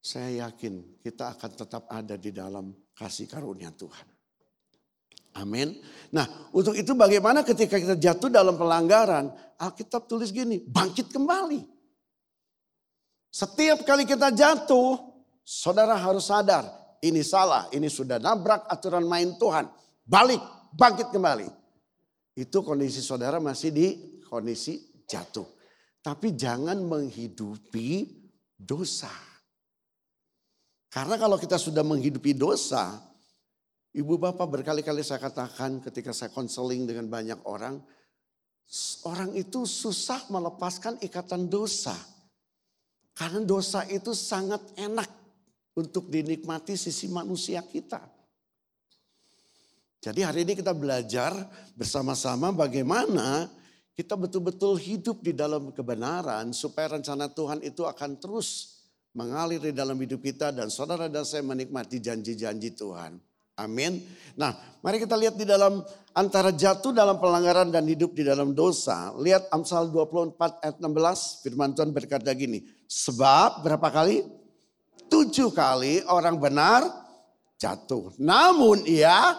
Saya 0.00 0.48
yakin 0.48 1.04
kita 1.04 1.36
akan 1.36 1.50
tetap 1.52 1.84
ada 1.92 2.16
di 2.16 2.32
dalam 2.32 2.72
kasih 2.96 3.28
karunia 3.28 3.68
Tuhan. 3.76 4.08
Amin. 5.38 5.78
Nah 6.10 6.50
untuk 6.50 6.74
itu 6.74 6.96
bagaimana 6.96 7.44
ketika 7.44 7.76
kita 7.76 7.94
jatuh 8.00 8.32
dalam 8.32 8.56
pelanggaran. 8.56 9.30
Alkitab 9.60 10.08
tulis 10.08 10.32
gini, 10.32 10.56
bangkit 10.64 11.12
kembali. 11.12 11.60
Setiap 13.28 13.84
kali 13.84 14.08
kita 14.08 14.32
jatuh, 14.32 14.96
saudara 15.44 15.94
harus 16.00 16.26
sadar. 16.32 16.64
Ini 17.04 17.20
salah, 17.20 17.68
ini 17.72 17.92
sudah 17.92 18.16
nabrak 18.16 18.64
aturan 18.72 19.04
main 19.04 19.36
Tuhan. 19.36 19.68
Balik, 20.02 20.40
bangkit 20.72 21.12
kembali. 21.12 21.48
Itu 22.40 22.64
kondisi 22.64 23.04
saudara 23.04 23.36
masih 23.36 23.68
di 23.68 23.86
kondisi 24.24 25.04
jatuh. 25.04 25.44
Tapi 26.00 26.32
jangan 26.32 26.80
menghidupi 26.80 28.08
dosa. 28.56 29.29
Karena 30.90 31.14
kalau 31.14 31.38
kita 31.38 31.54
sudah 31.54 31.86
menghidupi 31.86 32.34
dosa, 32.34 32.98
Ibu 33.90 34.22
bapak 34.22 34.46
berkali-kali 34.46 35.02
saya 35.02 35.18
katakan 35.18 35.82
ketika 35.82 36.14
saya 36.14 36.30
konseling 36.30 36.86
dengan 36.86 37.10
banyak 37.10 37.42
orang. 37.42 37.82
Orang 39.02 39.34
itu 39.34 39.66
susah 39.66 40.30
melepaskan 40.30 41.02
ikatan 41.02 41.50
dosa. 41.50 41.98
Karena 43.10 43.42
dosa 43.42 43.82
itu 43.90 44.14
sangat 44.14 44.62
enak 44.78 45.10
untuk 45.74 46.06
dinikmati 46.06 46.78
sisi 46.78 47.10
manusia 47.10 47.66
kita. 47.66 47.98
Jadi 50.00 50.22
hari 50.22 50.46
ini 50.46 50.54
kita 50.54 50.70
belajar 50.70 51.34
bersama-sama 51.74 52.54
bagaimana 52.54 53.50
kita 53.98 54.14
betul-betul 54.14 54.78
hidup 54.78 55.18
di 55.18 55.34
dalam 55.34 55.74
kebenaran 55.74 56.54
supaya 56.54 56.94
rencana 56.94 57.26
Tuhan 57.26 57.60
itu 57.66 57.84
akan 57.84 58.16
terus 58.22 58.79
mengalir 59.14 59.58
di 59.58 59.72
dalam 59.74 59.98
hidup 59.98 60.22
kita 60.22 60.54
dan 60.54 60.70
saudara 60.70 61.10
dan 61.10 61.26
saya 61.26 61.42
menikmati 61.42 61.98
janji-janji 61.98 62.74
Tuhan. 62.78 63.18
Amin. 63.60 64.00
Nah, 64.40 64.56
mari 64.80 64.96
kita 65.02 65.20
lihat 65.20 65.36
di 65.36 65.44
dalam 65.44 65.84
antara 66.16 66.48
jatuh 66.48 66.96
dalam 66.96 67.20
pelanggaran 67.20 67.68
dan 67.68 67.84
hidup 67.84 68.16
di 68.16 68.24
dalam 68.24 68.56
dosa. 68.56 69.12
Lihat 69.20 69.52
Amsal 69.52 69.92
24 69.92 70.64
ayat 70.64 70.76
16, 70.80 71.44
firman 71.44 71.76
Tuhan 71.76 71.92
berkata 71.92 72.32
gini. 72.32 72.64
Sebab 72.88 73.60
berapa 73.60 73.88
kali? 73.92 74.24
Tujuh 75.12 75.52
kali 75.52 76.00
orang 76.08 76.40
benar 76.40 76.86
jatuh. 77.60 78.16
Namun 78.16 78.88
ia, 78.88 79.36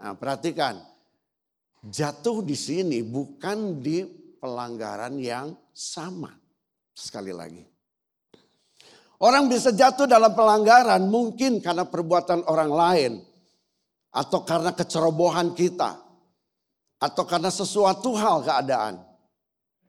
nah 0.00 0.14
perhatikan. 0.16 0.80
Jatuh 1.78 2.42
di 2.42 2.56
sini 2.58 3.04
bukan 3.04 3.78
di 3.84 4.02
pelanggaran 4.40 5.14
yang 5.20 5.54
sama. 5.70 6.34
Sekali 6.90 7.30
lagi. 7.30 7.77
Orang 9.18 9.50
bisa 9.50 9.74
jatuh 9.74 10.06
dalam 10.06 10.30
pelanggaran 10.30 11.10
mungkin 11.10 11.58
karena 11.58 11.82
perbuatan 11.82 12.46
orang 12.46 12.70
lain. 12.70 13.12
Atau 14.14 14.46
karena 14.46 14.70
kecerobohan 14.70 15.58
kita. 15.58 15.98
Atau 17.02 17.26
karena 17.26 17.50
sesuatu 17.50 18.14
hal 18.14 18.46
keadaan. 18.46 19.02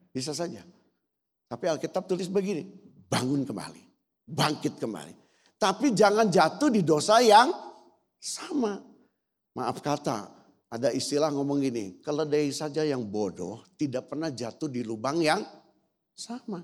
Bisa 0.10 0.34
saja. 0.34 0.66
Tapi 1.46 1.66
Alkitab 1.70 2.10
tulis 2.10 2.26
begini. 2.26 2.66
Bangun 3.06 3.46
kembali. 3.46 3.84
Bangkit 4.26 4.82
kembali. 4.82 5.14
Tapi 5.62 5.94
jangan 5.94 6.26
jatuh 6.26 6.74
di 6.74 6.82
dosa 6.82 7.22
yang 7.22 7.54
sama. 8.18 8.82
Maaf 9.54 9.78
kata. 9.78 10.26
Ada 10.74 10.90
istilah 10.94 11.30
ngomong 11.30 11.62
gini. 11.62 12.02
Keledai 12.02 12.50
saja 12.50 12.82
yang 12.82 13.06
bodoh 13.06 13.62
tidak 13.78 14.10
pernah 14.10 14.34
jatuh 14.34 14.70
di 14.70 14.82
lubang 14.82 15.22
yang 15.22 15.42
sama. 16.18 16.62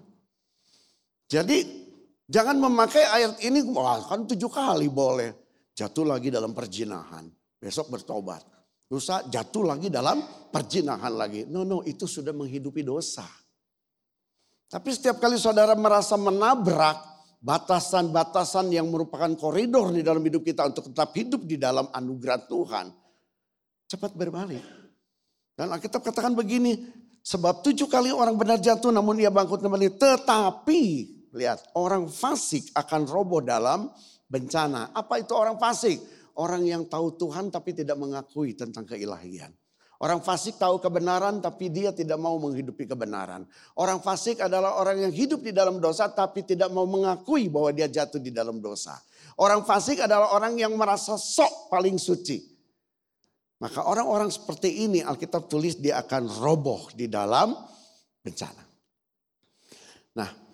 Jadi 1.26 1.85
Jangan 2.26 2.58
memakai 2.58 3.06
ayat 3.06 3.38
ini, 3.46 3.62
wah 3.70 4.02
kan 4.02 4.26
tujuh 4.26 4.50
kali 4.50 4.90
boleh. 4.90 5.34
Jatuh 5.78 6.08
lagi 6.08 6.34
dalam 6.34 6.58
perjinahan. 6.58 7.30
Besok 7.62 7.94
bertobat. 7.94 8.42
Lusa 8.90 9.26
jatuh 9.30 9.66
lagi 9.66 9.90
dalam 9.90 10.22
perjinahan 10.50 11.14
lagi. 11.14 11.46
No, 11.46 11.66
no, 11.66 11.86
itu 11.86 12.10
sudah 12.10 12.34
menghidupi 12.34 12.82
dosa. 12.82 13.26
Tapi 14.66 14.90
setiap 14.90 15.22
kali 15.22 15.38
saudara 15.38 15.78
merasa 15.78 16.18
menabrak 16.18 16.98
batasan-batasan 17.46 18.74
yang 18.74 18.90
merupakan 18.90 19.30
koridor 19.38 19.94
di 19.94 20.02
dalam 20.02 20.26
hidup 20.26 20.42
kita 20.42 20.66
untuk 20.66 20.90
tetap 20.90 21.14
hidup 21.14 21.46
di 21.46 21.62
dalam 21.62 21.86
anugerah 21.94 22.42
Tuhan. 22.50 22.86
Cepat 23.86 24.18
berbalik. 24.18 24.66
Dan 25.54 25.70
Alkitab 25.70 26.02
katakan 26.02 26.34
begini, 26.34 26.74
sebab 27.22 27.62
tujuh 27.62 27.86
kali 27.86 28.10
orang 28.10 28.34
benar 28.34 28.58
jatuh 28.58 28.90
namun 28.90 29.22
ia 29.22 29.30
bangkit 29.30 29.62
kembali. 29.62 29.94
Tetapi 29.94 30.84
Lihat, 31.36 31.76
orang 31.76 32.08
fasik 32.08 32.72
akan 32.72 33.04
roboh 33.04 33.44
dalam 33.44 33.92
bencana. 34.32 34.96
Apa 34.96 35.20
itu 35.20 35.36
orang 35.36 35.60
fasik? 35.60 36.00
Orang 36.40 36.64
yang 36.64 36.88
tahu 36.88 37.16
Tuhan 37.20 37.52
tapi 37.52 37.76
tidak 37.76 38.00
mengakui 38.00 38.56
tentang 38.56 38.88
keilahian. 38.88 39.52
Orang 40.00 40.20
fasik 40.20 40.60
tahu 40.60 40.80
kebenaran 40.80 41.40
tapi 41.40 41.72
dia 41.72 41.96
tidak 41.96 42.20
mau 42.20 42.36
menghidupi 42.36 42.84
kebenaran. 42.84 43.48
Orang 43.80 44.04
fasik 44.04 44.44
adalah 44.44 44.76
orang 44.76 45.08
yang 45.08 45.14
hidup 45.16 45.40
di 45.40 45.56
dalam 45.56 45.80
dosa 45.80 46.12
tapi 46.12 46.44
tidak 46.44 46.68
mau 46.72 46.84
mengakui 46.84 47.48
bahwa 47.48 47.72
dia 47.72 47.88
jatuh 47.88 48.20
di 48.20 48.32
dalam 48.32 48.60
dosa. 48.60 48.96
Orang 49.40 49.64
fasik 49.64 50.04
adalah 50.04 50.36
orang 50.36 50.60
yang 50.60 50.76
merasa 50.76 51.16
sok 51.16 51.72
paling 51.72 51.96
suci. 51.96 52.44
Maka 53.60 53.88
orang-orang 53.88 54.28
seperti 54.28 54.84
ini 54.84 55.00
Alkitab 55.00 55.48
tulis 55.48 55.80
dia 55.80 56.04
akan 56.04 56.28
roboh 56.28 56.92
di 56.92 57.08
dalam 57.08 57.56
bencana. 58.20 58.64
Nah 60.20 60.45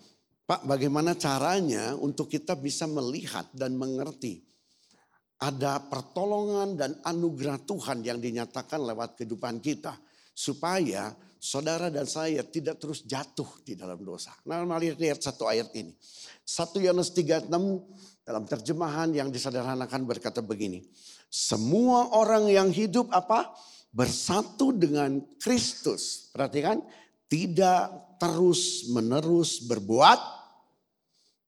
Pak, 0.52 0.68
bagaimana 0.68 1.16
caranya 1.16 1.96
untuk 1.96 2.28
kita 2.28 2.52
bisa 2.60 2.84
melihat 2.84 3.48
dan 3.56 3.72
mengerti 3.72 4.44
ada 5.40 5.80
pertolongan 5.80 6.76
dan 6.76 6.92
anugerah 7.08 7.56
Tuhan 7.64 8.04
yang 8.04 8.20
dinyatakan 8.20 8.84
lewat 8.84 9.16
kehidupan 9.16 9.64
kita 9.64 9.96
supaya 10.36 11.08
saudara 11.40 11.88
dan 11.88 12.04
saya 12.04 12.44
tidak 12.44 12.76
terus 12.76 13.00
jatuh 13.00 13.48
di 13.64 13.80
dalam 13.80 14.04
dosa. 14.04 14.36
Nah, 14.44 14.60
mari 14.68 14.92
lihat 14.92 15.24
satu 15.24 15.48
ayat 15.48 15.72
ini. 15.72 15.96
1 16.44 16.84
Yohanes 16.84 17.16
36 17.16 17.48
dalam 18.20 18.44
terjemahan 18.44 19.08
yang 19.08 19.32
disederhanakan 19.32 20.04
berkata 20.04 20.44
begini. 20.44 20.84
Semua 21.32 22.12
orang 22.12 22.52
yang 22.52 22.68
hidup 22.68 23.08
apa? 23.08 23.56
Bersatu 23.88 24.76
dengan 24.76 25.16
Kristus. 25.40 26.28
Perhatikan, 26.28 26.84
tidak 27.24 27.88
terus 28.20 28.84
menerus 28.92 29.64
berbuat 29.64 30.41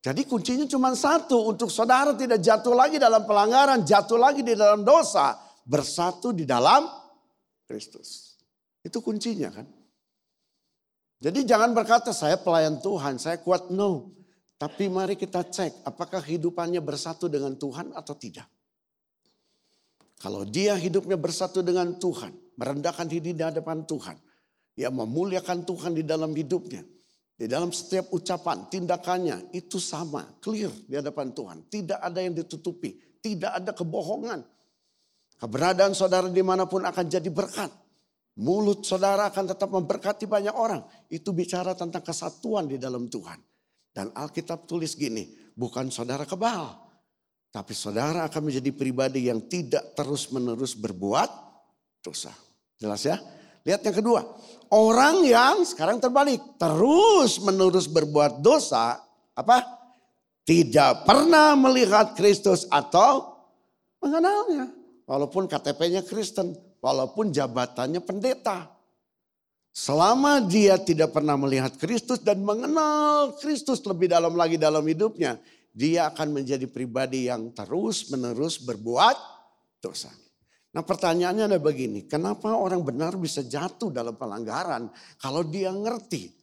jadi 0.04 0.20
kuncinya 0.28 0.68
cuma 0.68 0.92
satu, 0.92 1.48
untuk 1.48 1.72
saudara 1.72 2.12
tidak 2.12 2.44
jatuh 2.44 2.76
lagi 2.76 3.00
dalam 3.00 3.24
pelanggaran, 3.24 3.88
jatuh 3.88 4.20
lagi 4.20 4.44
di 4.44 4.52
dalam 4.52 4.84
dosa, 4.84 5.40
bersatu 5.64 6.36
di 6.36 6.44
dalam 6.44 6.84
Kristus. 7.64 8.36
Itu 8.84 9.00
kuncinya 9.00 9.48
kan. 9.48 9.64
Jadi 11.24 11.48
jangan 11.48 11.72
berkata 11.72 12.12
saya 12.12 12.36
pelayan 12.36 12.84
Tuhan, 12.84 13.16
saya 13.16 13.40
kuat 13.40 13.72
no. 13.72 14.12
Tapi 14.60 14.92
mari 14.92 15.16
kita 15.16 15.40
cek 15.40 15.88
apakah 15.88 16.20
hidupannya 16.20 16.84
bersatu 16.84 17.32
dengan 17.32 17.56
Tuhan 17.56 17.96
atau 17.96 18.12
tidak. 18.12 18.44
Kalau 20.20 20.44
dia 20.44 20.76
hidupnya 20.76 21.16
bersatu 21.16 21.64
dengan 21.64 21.96
Tuhan, 21.96 22.36
merendahkan 22.60 23.08
diri 23.08 23.32
di 23.32 23.40
hadapan 23.40 23.88
Tuhan, 23.88 24.20
dia 24.76 24.92
memuliakan 24.92 25.64
Tuhan 25.64 25.96
di 25.96 26.04
dalam 26.04 26.36
hidupnya, 26.36 26.84
di 27.34 27.50
dalam 27.50 27.74
setiap 27.74 28.14
ucapan, 28.14 28.70
tindakannya 28.70 29.50
itu 29.50 29.82
sama, 29.82 30.38
clear 30.38 30.70
di 30.86 30.94
hadapan 30.94 31.34
Tuhan. 31.34 31.58
Tidak 31.66 31.98
ada 31.98 32.22
yang 32.22 32.30
ditutupi, 32.30 32.94
tidak 33.18 33.58
ada 33.58 33.74
kebohongan. 33.74 34.46
Keberadaan 35.34 35.98
saudara 35.98 36.30
di 36.30 36.42
mana 36.46 36.70
pun 36.70 36.86
akan 36.86 37.04
jadi 37.10 37.26
berkat. 37.26 37.74
Mulut 38.38 38.86
saudara 38.86 39.30
akan 39.30 39.50
tetap 39.50 39.66
memberkati 39.66 40.30
banyak 40.30 40.54
orang. 40.54 40.86
Itu 41.10 41.34
bicara 41.34 41.74
tentang 41.74 42.06
kesatuan 42.06 42.70
di 42.70 42.78
dalam 42.78 43.10
Tuhan. 43.10 43.38
Dan 43.94 44.14
Alkitab 44.14 44.66
tulis 44.70 44.94
gini, 44.94 45.34
bukan 45.58 45.90
saudara 45.90 46.22
kebal. 46.26 46.82
Tapi 47.50 47.70
saudara 47.74 48.26
akan 48.26 48.50
menjadi 48.50 48.70
pribadi 48.74 49.30
yang 49.30 49.46
tidak 49.46 49.94
terus 49.94 50.30
menerus 50.34 50.74
berbuat 50.74 51.30
dosa. 52.02 52.34
Jelas 52.78 53.06
ya? 53.06 53.18
Lihat 53.62 53.86
yang 53.86 53.94
kedua. 53.94 54.20
Orang 54.72 55.26
yang 55.26 55.64
sekarang 55.66 56.00
terbalik. 56.00 56.40
Terus 56.56 57.42
menerus 57.42 57.90
berbuat 57.90 58.40
dosa. 58.40 59.00
Apa? 59.34 59.64
Tidak 60.44 61.08
pernah 61.08 61.56
melihat 61.56 62.12
Kristus 62.16 62.68
atau 62.68 63.36
mengenalnya. 64.00 64.72
Walaupun 65.04 65.48
KTP-nya 65.48 66.04
Kristen. 66.04 66.56
Walaupun 66.80 67.32
jabatannya 67.32 68.00
pendeta. 68.04 68.68
Selama 69.74 70.38
dia 70.38 70.78
tidak 70.78 71.10
pernah 71.10 71.34
melihat 71.34 71.74
Kristus 71.74 72.22
dan 72.22 72.46
mengenal 72.46 73.34
Kristus 73.42 73.82
lebih 73.82 74.06
dalam 74.06 74.38
lagi 74.38 74.54
dalam 74.54 74.86
hidupnya. 74.86 75.34
Dia 75.74 76.14
akan 76.14 76.38
menjadi 76.38 76.70
pribadi 76.70 77.26
yang 77.26 77.50
terus 77.50 78.06
menerus 78.06 78.62
berbuat 78.62 79.18
dosa. 79.82 80.23
Nah 80.74 80.82
pertanyaannya 80.82 81.54
ada 81.54 81.58
begini, 81.62 82.10
kenapa 82.10 82.50
orang 82.50 82.82
benar 82.82 83.14
bisa 83.14 83.46
jatuh 83.46 83.94
dalam 83.94 84.18
pelanggaran 84.18 84.90
kalau 85.22 85.46
dia 85.46 85.70
ngerti 85.70 86.34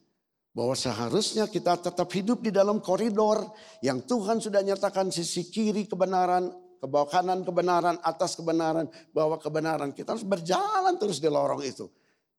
bahwa 0.55 0.71
seharusnya 0.75 1.51
kita 1.51 1.79
tetap 1.79 2.07
hidup 2.11 2.39
di 2.39 2.51
dalam 2.51 2.79
koridor 2.79 3.43
yang 3.83 4.03
Tuhan 4.03 4.39
sudah 4.39 4.63
nyatakan 4.63 5.11
sisi 5.11 5.51
kiri 5.51 5.83
kebenaran, 5.83 6.47
ke 6.81 6.87
bawah 6.89 7.07
kanan 7.07 7.45
kebenaran, 7.45 8.01
atas 8.01 8.33
kebenaran, 8.33 8.89
bawah 9.13 9.37
kebenaran. 9.37 9.93
Kita 9.93 10.17
harus 10.17 10.25
berjalan 10.25 10.97
terus 10.97 11.21
di 11.21 11.29
lorong 11.29 11.61
itu. 11.61 11.85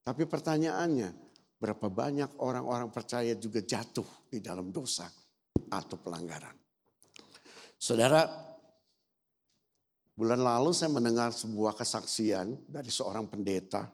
Tapi 0.02 0.26
pertanyaannya, 0.26 1.14
berapa 1.62 1.86
banyak 1.86 2.42
orang-orang 2.42 2.90
percaya 2.90 3.38
juga 3.38 3.62
jatuh 3.62 4.26
di 4.26 4.42
dalam 4.42 4.74
dosa 4.74 5.06
atau 5.70 5.94
pelanggaran. 5.94 6.58
Saudara, 7.78 8.51
Bulan 10.22 10.38
lalu 10.38 10.70
saya 10.70 10.86
mendengar 10.94 11.34
sebuah 11.34 11.74
kesaksian 11.74 12.54
dari 12.70 12.94
seorang 12.94 13.26
pendeta. 13.26 13.90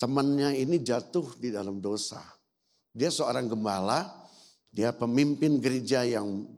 Temannya 0.00 0.56
ini 0.56 0.80
jatuh 0.80 1.36
di 1.36 1.52
dalam 1.52 1.84
dosa. 1.84 2.24
Dia 2.96 3.12
seorang 3.12 3.44
gembala, 3.44 4.08
dia 4.72 4.88
pemimpin 4.96 5.60
gereja 5.60 6.00
yang 6.08 6.48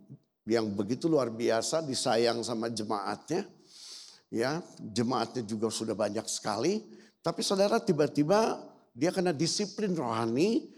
yang 0.47 0.71
begitu 0.71 1.11
luar 1.11 1.35
biasa, 1.35 1.83
disayang 1.83 2.47
sama 2.47 2.71
jemaatnya. 2.71 3.43
Ya, 4.31 4.63
jemaatnya 4.79 5.43
juga 5.43 5.67
sudah 5.75 5.99
banyak 5.99 6.31
sekali. 6.31 6.79
Tapi 7.27 7.43
saudara 7.43 7.83
tiba-tiba 7.83 8.63
dia 8.95 9.11
kena 9.11 9.35
disiplin 9.35 9.99
rohani 9.99 10.71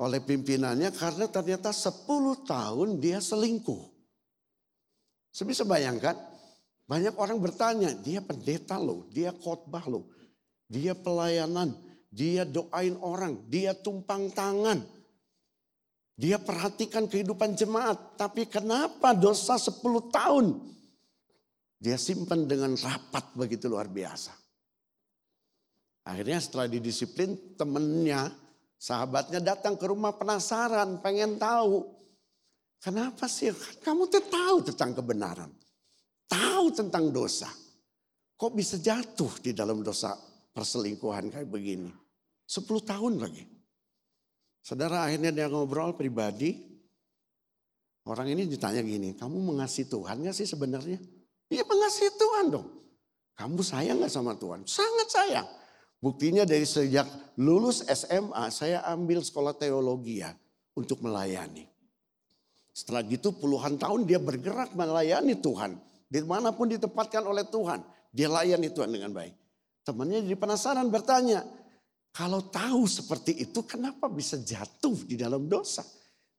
oleh 0.00 0.24
pimpinannya 0.24 0.88
karena 0.96 1.28
ternyata 1.28 1.68
10 1.68 2.48
tahun 2.48 2.96
dia 2.96 3.20
selingkuh. 3.20 3.84
Saya 5.36 5.52
bisa 5.52 5.68
bayangkan, 5.68 6.37
banyak 6.88 7.14
orang 7.20 7.36
bertanya, 7.36 7.92
dia 7.92 8.24
pendeta 8.24 8.80
loh, 8.80 9.04
dia 9.12 9.28
khotbah 9.28 9.84
loh, 9.84 10.08
dia 10.64 10.96
pelayanan, 10.96 11.76
dia 12.08 12.48
doain 12.48 12.96
orang, 13.04 13.44
dia 13.44 13.76
tumpang 13.76 14.32
tangan. 14.32 14.80
Dia 16.18 16.40
perhatikan 16.40 17.06
kehidupan 17.06 17.54
jemaat, 17.54 18.18
tapi 18.18 18.48
kenapa 18.48 19.14
dosa 19.14 19.54
10 19.54 19.78
tahun 20.10 20.46
dia 21.78 21.94
simpan 21.94 22.42
dengan 22.50 22.74
rapat 22.74 23.38
begitu 23.38 23.70
luar 23.70 23.86
biasa. 23.86 24.34
Akhirnya 26.10 26.42
setelah 26.42 26.66
didisiplin 26.66 27.54
temennya, 27.54 28.34
sahabatnya 28.80 29.38
datang 29.38 29.78
ke 29.78 29.86
rumah 29.86 30.16
penasaran, 30.16 30.98
pengen 30.98 31.38
tahu. 31.38 31.86
Kenapa 32.82 33.30
sih? 33.30 33.54
Kamu 33.84 34.10
tahu 34.10 34.72
tentang 34.72 34.96
kebenaran. 34.98 35.52
Tahu 36.28 36.66
tentang 36.76 37.08
dosa. 37.08 37.48
Kok 38.38 38.52
bisa 38.54 38.78
jatuh 38.78 39.32
di 39.42 39.56
dalam 39.56 39.82
dosa 39.82 40.14
perselingkuhan 40.54 41.32
kayak 41.32 41.48
begini? 41.48 41.90
10 42.46 42.64
tahun 42.84 43.18
lagi. 43.18 43.44
Saudara 44.62 45.08
akhirnya 45.08 45.32
dia 45.32 45.48
ngobrol 45.48 45.96
pribadi. 45.96 46.68
Orang 48.08 48.28
ini 48.32 48.48
ditanya 48.48 48.80
gini, 48.80 49.12
kamu 49.12 49.52
mengasihi 49.52 49.88
Tuhan 49.88 50.24
gak 50.24 50.36
sih 50.36 50.48
sebenarnya? 50.48 50.96
Iya 51.52 51.64
mengasihi 51.64 52.12
Tuhan 52.16 52.46
dong. 52.52 52.68
Kamu 53.36 53.60
sayang 53.60 54.00
gak 54.00 54.12
sama 54.12 54.32
Tuhan? 54.36 54.64
Sangat 54.64 55.08
sayang. 55.12 55.48
Buktinya 55.98 56.46
dari 56.46 56.62
sejak 56.62 57.04
lulus 57.42 57.82
SMA 57.84 58.54
saya 58.54 58.86
ambil 58.86 59.18
sekolah 59.18 59.52
teologi 59.58 60.22
ya 60.22 60.30
untuk 60.78 61.02
melayani. 61.02 61.66
Setelah 62.70 63.02
gitu 63.10 63.34
puluhan 63.34 63.74
tahun 63.74 64.06
dia 64.06 64.22
bergerak 64.22 64.78
melayani 64.78 65.34
Tuhan. 65.34 65.74
Di 66.08 66.24
mana 66.24 66.56
pun 66.56 66.72
ditempatkan 66.72 67.20
oleh 67.28 67.44
Tuhan. 67.44 67.84
Dia 68.08 68.32
layani 68.32 68.72
Tuhan 68.72 68.88
dengan 68.88 69.12
baik. 69.12 69.36
Temannya 69.84 70.24
jadi 70.24 70.36
penasaran 70.40 70.88
bertanya. 70.88 71.44
Kalau 72.08 72.48
tahu 72.48 72.88
seperti 72.88 73.36
itu 73.44 73.62
kenapa 73.68 74.08
bisa 74.08 74.40
jatuh 74.40 74.96
di 75.04 75.20
dalam 75.20 75.44
dosa? 75.44 75.84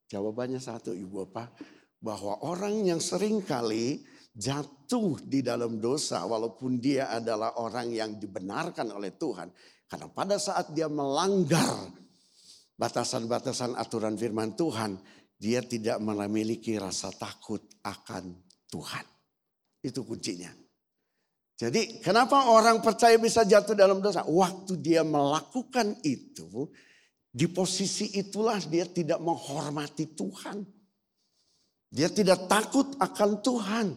Jawabannya 0.10 0.58
satu 0.58 0.92
ibu 0.98 1.24
bapak. 1.24 1.54
Bahwa 2.02 2.42
orang 2.42 2.90
yang 2.90 2.98
sering 2.98 3.46
kali 3.46 4.02
jatuh 4.34 5.22
di 5.22 5.46
dalam 5.46 5.78
dosa 5.78 6.26
walaupun 6.26 6.82
dia 6.82 7.14
adalah 7.14 7.62
orang 7.62 7.94
yang 7.94 8.18
dibenarkan 8.18 8.90
oleh 8.90 9.14
Tuhan. 9.14 9.54
Karena 9.86 10.08
pada 10.10 10.38
saat 10.42 10.74
dia 10.74 10.90
melanggar 10.90 11.94
batasan-batasan 12.80 13.76
aturan 13.76 14.16
firman 14.16 14.56
Tuhan, 14.56 14.98
dia 15.36 15.60
tidak 15.62 16.00
memiliki 16.00 16.80
rasa 16.80 17.12
takut 17.12 17.62
akan 17.84 18.38
Tuhan. 18.72 19.19
Itu 19.80 20.04
kuncinya. 20.04 20.52
Jadi 21.60 22.00
kenapa 22.00 22.48
orang 22.48 22.80
percaya 22.80 23.20
bisa 23.20 23.44
jatuh 23.44 23.76
dalam 23.76 24.00
dosa? 24.00 24.24
Waktu 24.24 24.80
dia 24.80 25.04
melakukan 25.04 26.00
itu, 26.08 26.72
di 27.28 27.52
posisi 27.52 28.16
itulah 28.16 28.64
dia 28.64 28.88
tidak 28.88 29.20
menghormati 29.20 30.16
Tuhan. 30.16 30.64
Dia 31.92 32.08
tidak 32.08 32.48
takut 32.48 32.96
akan 32.96 33.32
Tuhan. 33.44 33.88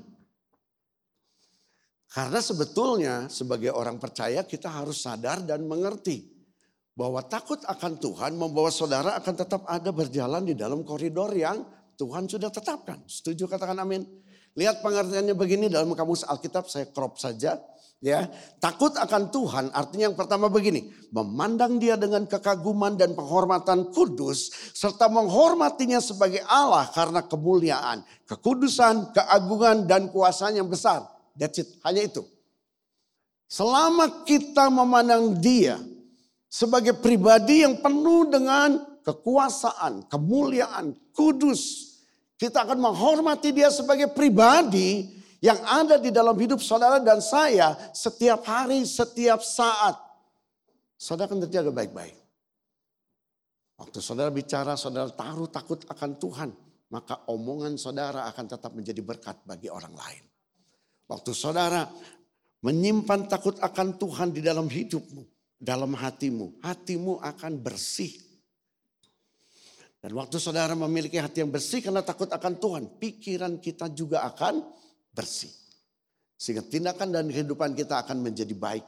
Karena 2.12 2.40
sebetulnya 2.44 3.30
sebagai 3.32 3.72
orang 3.72 3.96
percaya 3.96 4.44
kita 4.44 4.68
harus 4.68 5.00
sadar 5.00 5.40
dan 5.46 5.64
mengerti. 5.64 6.28
Bahwa 6.92 7.24
takut 7.24 7.62
akan 7.64 7.96
Tuhan 7.96 8.36
membawa 8.36 8.68
saudara 8.68 9.16
akan 9.16 9.34
tetap 9.38 9.64
ada 9.64 9.88
berjalan 9.96 10.44
di 10.44 10.52
dalam 10.52 10.84
koridor 10.84 11.32
yang 11.32 11.64
Tuhan 11.96 12.28
sudah 12.28 12.52
tetapkan. 12.52 13.00
Setuju 13.08 13.48
katakan 13.48 13.80
amin. 13.80 14.04
Lihat 14.52 14.84
pengertiannya 14.84 15.32
begini 15.32 15.72
dalam 15.72 15.92
kamus 15.96 16.28
Alkitab 16.28 16.68
saya 16.68 16.88
crop 16.88 17.16
saja. 17.16 17.56
Ya, 18.02 18.26
takut 18.58 18.90
akan 18.98 19.30
Tuhan 19.30 19.70
artinya 19.70 20.10
yang 20.10 20.18
pertama 20.18 20.50
begini, 20.50 20.90
memandang 21.14 21.78
dia 21.78 21.94
dengan 21.94 22.26
kekaguman 22.26 22.98
dan 22.98 23.14
penghormatan 23.14 23.94
kudus 23.94 24.50
serta 24.74 25.06
menghormatinya 25.06 26.02
sebagai 26.02 26.42
Allah 26.50 26.90
karena 26.90 27.22
kemuliaan, 27.22 28.02
kekudusan, 28.26 29.14
keagungan 29.14 29.86
dan 29.86 30.10
kuasanya 30.10 30.66
yang 30.66 30.66
besar. 30.66 31.06
That's 31.38 31.62
it, 31.62 31.78
hanya 31.86 32.02
itu. 32.02 32.26
Selama 33.46 34.26
kita 34.26 34.66
memandang 34.66 35.38
dia 35.38 35.78
sebagai 36.50 36.98
pribadi 36.98 37.62
yang 37.62 37.78
penuh 37.78 38.26
dengan 38.26 38.82
kekuasaan, 39.06 40.10
kemuliaan, 40.10 40.96
kudus, 41.14 41.91
kita 42.42 42.66
akan 42.66 42.90
menghormati 42.90 43.54
dia 43.54 43.70
sebagai 43.70 44.10
pribadi 44.10 45.06
yang 45.38 45.62
ada 45.62 45.94
di 45.94 46.10
dalam 46.10 46.34
hidup 46.34 46.58
saudara 46.58 46.98
dan 46.98 47.22
saya 47.22 47.78
setiap 47.94 48.42
hari, 48.42 48.82
setiap 48.82 49.38
saat. 49.46 49.94
Saudara 50.98 51.30
akan 51.30 51.46
terjaga 51.46 51.70
baik-baik. 51.70 52.18
Waktu 53.78 53.98
saudara 54.02 54.34
bicara, 54.34 54.74
saudara 54.74 55.06
taruh 55.14 55.46
takut 55.46 55.86
akan 55.86 56.10
Tuhan. 56.18 56.50
Maka 56.90 57.22
omongan 57.30 57.78
saudara 57.78 58.26
akan 58.26 58.44
tetap 58.50 58.74
menjadi 58.74 58.98
berkat 59.06 59.38
bagi 59.46 59.70
orang 59.70 59.94
lain. 59.94 60.26
Waktu 61.06 61.30
saudara 61.30 61.86
menyimpan 62.66 63.30
takut 63.30 63.54
akan 63.62 64.02
Tuhan 64.02 64.34
di 64.34 64.42
dalam 64.42 64.66
hidupmu, 64.66 65.22
dalam 65.62 65.94
hatimu, 65.94 66.58
hatimu 66.58 67.22
akan 67.22 67.52
bersih. 67.62 68.31
Dan 70.02 70.18
waktu 70.18 70.42
saudara 70.42 70.74
memiliki 70.74 71.14
hati 71.14 71.46
yang 71.46 71.54
bersih 71.54 71.78
karena 71.78 72.02
takut 72.02 72.26
akan 72.26 72.58
Tuhan, 72.58 72.84
pikiran 72.98 73.62
kita 73.62 73.86
juga 73.94 74.26
akan 74.26 74.58
bersih. 75.14 75.54
Sehingga 76.34 76.66
tindakan 76.66 77.14
dan 77.14 77.30
kehidupan 77.30 77.78
kita 77.78 78.02
akan 78.02 78.18
menjadi 78.18 78.50
baik 78.50 78.82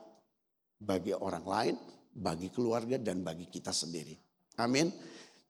bagi 0.83 1.15
orang 1.15 1.47
lain, 1.47 1.75
bagi 2.11 2.51
keluarga 2.51 2.99
dan 2.99 3.23
bagi 3.23 3.47
kita 3.47 3.71
sendiri. 3.71 4.19
Amin. 4.59 4.91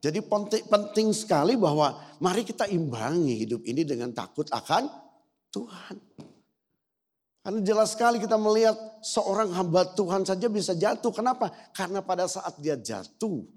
Jadi 0.05 0.21
penting 0.69 1.17
sekali 1.17 1.57
bahwa 1.57 1.97
mari 2.21 2.45
kita 2.45 2.69
imbangi 2.69 3.41
hidup 3.41 3.65
ini 3.65 3.89
dengan 3.89 4.13
takut 4.13 4.45
akan 4.53 4.85
Tuhan. 5.49 5.97
Karena 7.41 7.61
jelas 7.65 7.97
sekali 7.97 8.21
kita 8.21 8.37
melihat 8.37 8.77
seorang 9.01 9.49
hamba 9.57 9.89
Tuhan 9.97 10.29
saja 10.29 10.45
bisa 10.53 10.77
jatuh. 10.77 11.09
Kenapa? 11.09 11.49
Karena 11.73 12.05
pada 12.05 12.29
saat 12.29 12.61
dia 12.61 12.77
jatuh, 12.77 13.49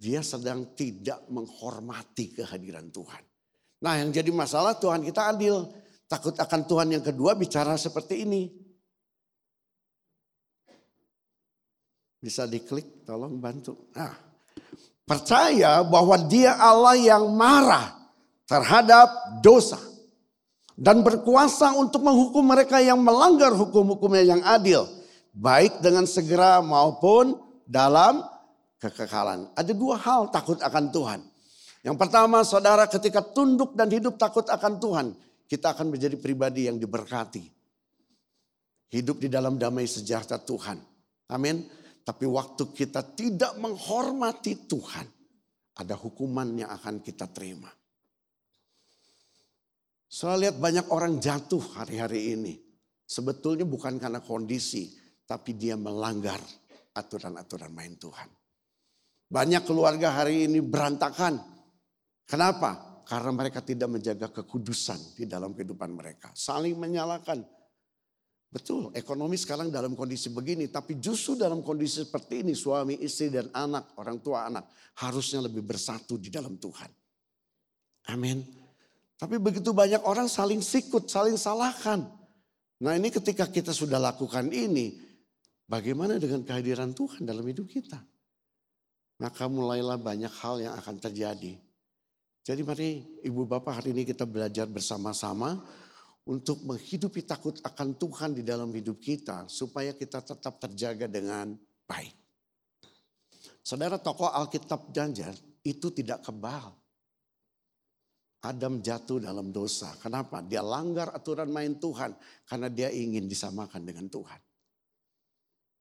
dia 0.00 0.24
sedang 0.24 0.72
tidak 0.72 1.28
menghormati 1.28 2.32
kehadiran 2.32 2.88
Tuhan. 2.88 3.20
Nah 3.84 4.00
yang 4.00 4.08
jadi 4.08 4.32
masalah 4.32 4.80
Tuhan 4.80 5.04
kita 5.04 5.36
adil. 5.36 5.68
Takut 6.08 6.32
akan 6.40 6.60
Tuhan 6.64 6.88
yang 6.90 7.04
kedua 7.04 7.36
bicara 7.36 7.76
seperti 7.76 8.24
ini. 8.24 8.48
Bisa 12.20 12.48
diklik, 12.48 13.06
tolong 13.06 13.40
bantu. 13.40 13.88
Nah, 13.96 14.12
percaya 15.08 15.80
bahwa 15.86 16.18
dia 16.28 16.58
Allah 16.58 16.98
yang 16.98 17.32
marah 17.32 17.96
terhadap 18.44 19.40
dosa. 19.40 19.78
Dan 20.80 21.04
berkuasa 21.04 21.76
untuk 21.76 22.04
menghukum 22.04 22.42
mereka 22.42 22.80
yang 22.80 23.00
melanggar 23.00 23.52
hukum-hukumnya 23.52 24.36
yang 24.36 24.42
adil. 24.44 24.88
Baik 25.32 25.78
dengan 25.84 26.08
segera 26.08 26.58
maupun 26.64 27.36
dalam 27.68 28.24
kekekalan. 28.80 29.52
Ada 29.54 29.76
dua 29.76 30.00
hal 30.00 30.32
takut 30.32 30.58
akan 30.58 30.88
Tuhan. 30.90 31.20
Yang 31.84 31.96
pertama 31.96 32.42
saudara 32.42 32.88
ketika 32.88 33.20
tunduk 33.20 33.76
dan 33.76 33.88
hidup 33.92 34.16
takut 34.16 34.48
akan 34.48 34.80
Tuhan 34.80 35.06
kita 35.50 35.74
akan 35.74 35.90
menjadi 35.90 36.14
pribadi 36.14 36.70
yang 36.70 36.78
diberkati. 36.78 37.42
Hidup 38.94 39.18
di 39.18 39.26
dalam 39.26 39.58
damai 39.58 39.90
sejahtera 39.90 40.38
Tuhan. 40.38 40.78
Amin. 41.34 41.66
Tapi 42.06 42.22
waktu 42.30 42.70
kita 42.70 43.02
tidak 43.18 43.58
menghormati 43.58 44.70
Tuhan, 44.70 45.06
ada 45.74 45.94
hukuman 45.98 46.54
yang 46.54 46.70
akan 46.70 47.02
kita 47.02 47.26
terima. 47.34 47.70
Saya 50.10 50.46
lihat 50.46 50.56
banyak 50.58 50.86
orang 50.90 51.18
jatuh 51.18 51.62
hari-hari 51.82 52.34
ini. 52.34 52.54
Sebetulnya 53.06 53.66
bukan 53.66 53.98
karena 53.98 54.22
kondisi, 54.22 54.94
tapi 55.26 55.58
dia 55.58 55.74
melanggar 55.74 56.38
aturan-aturan 56.94 57.70
main 57.74 57.94
Tuhan. 57.98 58.39
Banyak 59.30 59.62
keluarga 59.62 60.10
hari 60.10 60.50
ini 60.50 60.58
berantakan. 60.58 61.38
Kenapa? 62.26 63.02
Karena 63.06 63.30
mereka 63.30 63.62
tidak 63.62 63.86
menjaga 63.86 64.26
kekudusan 64.26 65.14
di 65.14 65.30
dalam 65.30 65.54
kehidupan 65.54 65.94
mereka. 65.94 66.34
Saling 66.34 66.74
menyalahkan. 66.74 67.46
Betul, 68.50 68.90
ekonomi 68.98 69.38
sekarang 69.38 69.70
dalam 69.70 69.94
kondisi 69.94 70.34
begini. 70.34 70.66
Tapi 70.66 70.98
justru 70.98 71.38
dalam 71.38 71.62
kondisi 71.62 72.02
seperti 72.02 72.42
ini 72.42 72.58
suami, 72.58 72.98
istri 72.98 73.30
dan 73.30 73.46
anak, 73.54 73.94
orang 74.02 74.18
tua 74.18 74.50
anak. 74.50 74.66
Harusnya 74.98 75.46
lebih 75.46 75.62
bersatu 75.62 76.18
di 76.18 76.26
dalam 76.26 76.58
Tuhan. 76.58 76.90
Amin. 78.10 78.42
Tapi 79.14 79.38
begitu 79.38 79.70
banyak 79.70 80.02
orang 80.02 80.26
saling 80.26 80.58
sikut, 80.58 81.06
saling 81.06 81.38
salahkan. 81.38 82.02
Nah 82.82 82.98
ini 82.98 83.14
ketika 83.14 83.46
kita 83.46 83.70
sudah 83.70 84.02
lakukan 84.02 84.50
ini, 84.50 84.98
bagaimana 85.70 86.18
dengan 86.18 86.42
kehadiran 86.42 86.90
Tuhan 86.90 87.22
dalam 87.22 87.46
hidup 87.46 87.70
kita? 87.70 88.09
Maka 89.20 89.52
mulailah 89.52 90.00
banyak 90.00 90.32
hal 90.40 90.64
yang 90.64 90.74
akan 90.80 90.96
terjadi. 90.96 91.60
Jadi 92.40 92.60
mari 92.64 93.04
ibu 93.20 93.44
bapak 93.44 93.84
hari 93.84 93.92
ini 93.92 94.08
kita 94.08 94.24
belajar 94.24 94.64
bersama-sama 94.64 95.60
untuk 96.24 96.64
menghidupi 96.64 97.28
takut 97.28 97.60
akan 97.60 98.00
Tuhan 98.00 98.32
di 98.32 98.40
dalam 98.40 98.72
hidup 98.72 98.96
kita. 98.96 99.44
Supaya 99.44 99.92
kita 99.92 100.24
tetap 100.24 100.56
terjaga 100.56 101.04
dengan 101.04 101.52
baik. 101.84 102.16
Saudara 103.60 104.00
tokoh 104.00 104.32
Alkitab 104.32 104.88
janjar 104.88 105.36
itu 105.68 105.92
tidak 105.92 106.24
kebal. 106.24 106.72
Adam 108.40 108.80
jatuh 108.80 109.20
dalam 109.20 109.52
dosa. 109.52 109.92
Kenapa? 110.00 110.40
Dia 110.40 110.64
langgar 110.64 111.12
aturan 111.12 111.52
main 111.52 111.76
Tuhan 111.76 112.16
karena 112.48 112.72
dia 112.72 112.88
ingin 112.88 113.28
disamakan 113.28 113.84
dengan 113.84 114.08
Tuhan. 114.08 114.40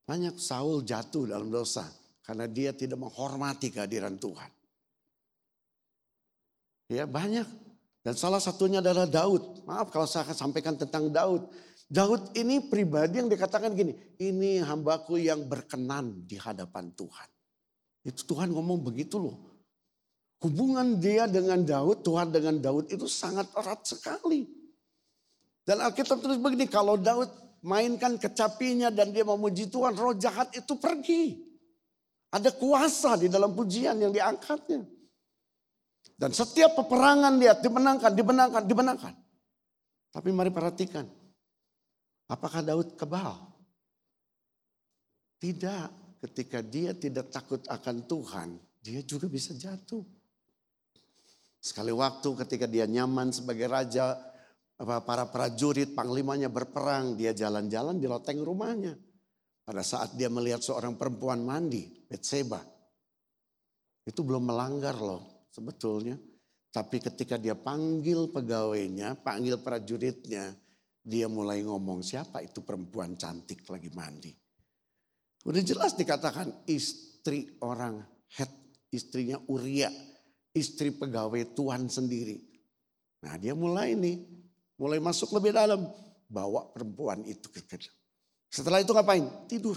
Banyak 0.03 0.35
Saul 0.35 0.83
jatuh 0.83 1.23
dalam 1.23 1.47
dosa 1.47 1.87
karena 2.29 2.45
dia 2.45 2.69
tidak 2.77 3.01
menghormati 3.01 3.73
kehadiran 3.73 4.13
Tuhan. 4.21 4.53
Ya 6.93 7.09
banyak. 7.09 7.49
Dan 8.05 8.13
salah 8.13 8.37
satunya 8.37 8.85
adalah 8.85 9.09
Daud. 9.09 9.65
Maaf 9.65 9.89
kalau 9.89 10.05
saya 10.05 10.29
akan 10.29 10.37
sampaikan 10.37 10.77
tentang 10.77 11.09
Daud. 11.09 11.49
Daud 11.89 12.37
ini 12.37 12.69
pribadi 12.69 13.17
yang 13.17 13.33
dikatakan 13.33 13.73
gini, 13.73 13.97
ini 14.21 14.61
hambaku 14.61 15.17
yang 15.17 15.49
berkenan 15.49 16.21
di 16.29 16.37
hadapan 16.37 16.93
Tuhan. 16.93 17.29
Itu 18.05 18.29
Tuhan 18.29 18.53
ngomong 18.53 18.85
begitu 18.85 19.17
loh. 19.17 19.37
Hubungan 20.45 21.01
dia 21.01 21.25
dengan 21.25 21.65
Daud, 21.65 22.05
Tuhan 22.05 22.29
dengan 22.29 22.61
Daud 22.61 22.93
itu 22.93 23.09
sangat 23.09 23.49
erat 23.57 23.89
sekali. 23.89 24.45
Dan 25.65 25.81
Alkitab 25.81 26.21
tulis 26.21 26.37
begini, 26.37 26.69
kalau 26.69 26.93
Daud 26.93 27.33
mainkan 27.65 28.21
kecapinya 28.21 28.93
dan 28.93 29.09
dia 29.09 29.25
memuji 29.25 29.65
Tuhan, 29.65 29.97
roh 29.97 30.13
jahat 30.13 30.53
itu 30.53 30.77
pergi. 30.77 31.48
Ada 32.29 32.53
kuasa 32.53 33.17
di 33.17 33.25
dalam 33.25 33.57
pujian 33.57 33.97
yang 33.97 34.13
diangkatnya. 34.13 34.85
Dan 36.19 36.35
setiap 36.35 36.77
peperangan 36.77 37.39
dia 37.39 37.55
dimenangkan, 37.57 38.11
dimenangkan, 38.11 38.63
dimenangkan. 38.67 39.13
Tapi 40.09 40.29
mari 40.35 40.51
perhatikan, 40.51 41.07
apakah 42.27 42.61
Daud 42.61 42.99
kebal? 42.99 43.39
Tidak, 45.39 46.19
ketika 46.19 46.59
dia 46.59 46.91
tidak 46.91 47.31
takut 47.31 47.63
akan 47.65 48.03
Tuhan, 48.03 48.49
dia 48.83 48.99
juga 49.07 49.31
bisa 49.31 49.55
jatuh. 49.55 50.03
Sekali 51.59 51.91
waktu 51.91 52.29
ketika 52.45 52.67
dia 52.67 52.83
nyaman 52.83 53.31
sebagai 53.31 53.67
raja, 53.71 54.19
para 54.79 55.27
prajurit 55.27 55.91
panglimanya 55.91 56.47
berperang, 56.47 57.19
dia 57.19 57.35
jalan-jalan 57.35 57.99
di 57.99 58.07
loteng 58.07 58.39
rumahnya. 58.43 58.95
Pada 59.63 59.83
saat 59.83 60.15
dia 60.15 60.31
melihat 60.31 60.63
seorang 60.63 60.95
perempuan 60.95 61.43
mandi, 61.43 61.98
Betseba. 62.09 62.57
Itu 64.01 64.25
belum 64.25 64.49
melanggar 64.49 64.97
loh 64.97 65.45
sebetulnya. 65.53 66.17
Tapi 66.69 66.97
ketika 66.97 67.37
dia 67.37 67.53
panggil 67.53 68.29
pegawainya, 68.33 69.21
panggil 69.21 69.61
prajuritnya, 69.61 70.53
dia 71.05 71.25
mulai 71.29 71.61
ngomong 71.61 72.01
siapa 72.01 72.41
itu 72.41 72.65
perempuan 72.65 73.13
cantik 73.13 73.65
lagi 73.69 73.89
mandi. 73.93 74.33
Udah 75.45 75.61
jelas 75.61 75.93
dikatakan 75.93 76.65
istri 76.65 77.57
orang 77.61 78.01
Het, 78.29 78.49
istrinya 78.93 79.41
Uria 79.49 79.89
istri 80.53 80.93
pegawai 80.93 81.53
Tuhan 81.53 81.87
sendiri. 81.87 82.37
Nah 83.25 83.35
dia 83.37 83.53
mulai 83.53 83.93
nih, 83.93 84.17
mulai 84.79 84.99
masuk 84.99 85.35
lebih 85.37 85.53
dalam. 85.53 85.85
Bawa 86.29 86.69
perempuan 86.69 87.25
itu 87.25 87.49
ke 87.49 87.65
Setelah 88.53 88.85
itu 88.85 88.93
ngapain? 88.93 89.49
Tidur. 89.49 89.73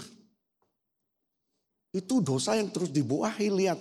Itu 1.93 2.25
dosa 2.25 2.57
yang 2.57 2.73
terus 2.73 2.89
dibuahi 2.89 3.53
lihat. 3.53 3.79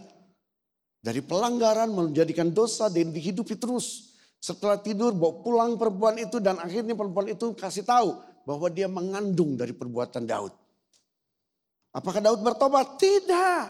Dari 1.02 1.24
pelanggaran 1.24 1.90
menjadikan 1.90 2.52
dosa 2.52 2.92
dan 2.92 3.10
dihidupi 3.10 3.56
terus. 3.56 4.12
Setelah 4.38 4.78
tidur 4.78 5.16
bawa 5.16 5.40
pulang 5.40 5.72
perempuan 5.80 6.20
itu 6.20 6.38
dan 6.38 6.60
akhirnya 6.60 6.92
perempuan 6.92 7.32
itu 7.32 7.56
kasih 7.56 7.82
tahu 7.82 8.20
bahwa 8.44 8.68
dia 8.68 8.86
mengandung 8.86 9.56
dari 9.56 9.72
perbuatan 9.72 10.28
Daud. 10.28 10.52
Apakah 11.96 12.20
Daud 12.20 12.40
bertobat? 12.44 13.00
Tidak. 13.00 13.64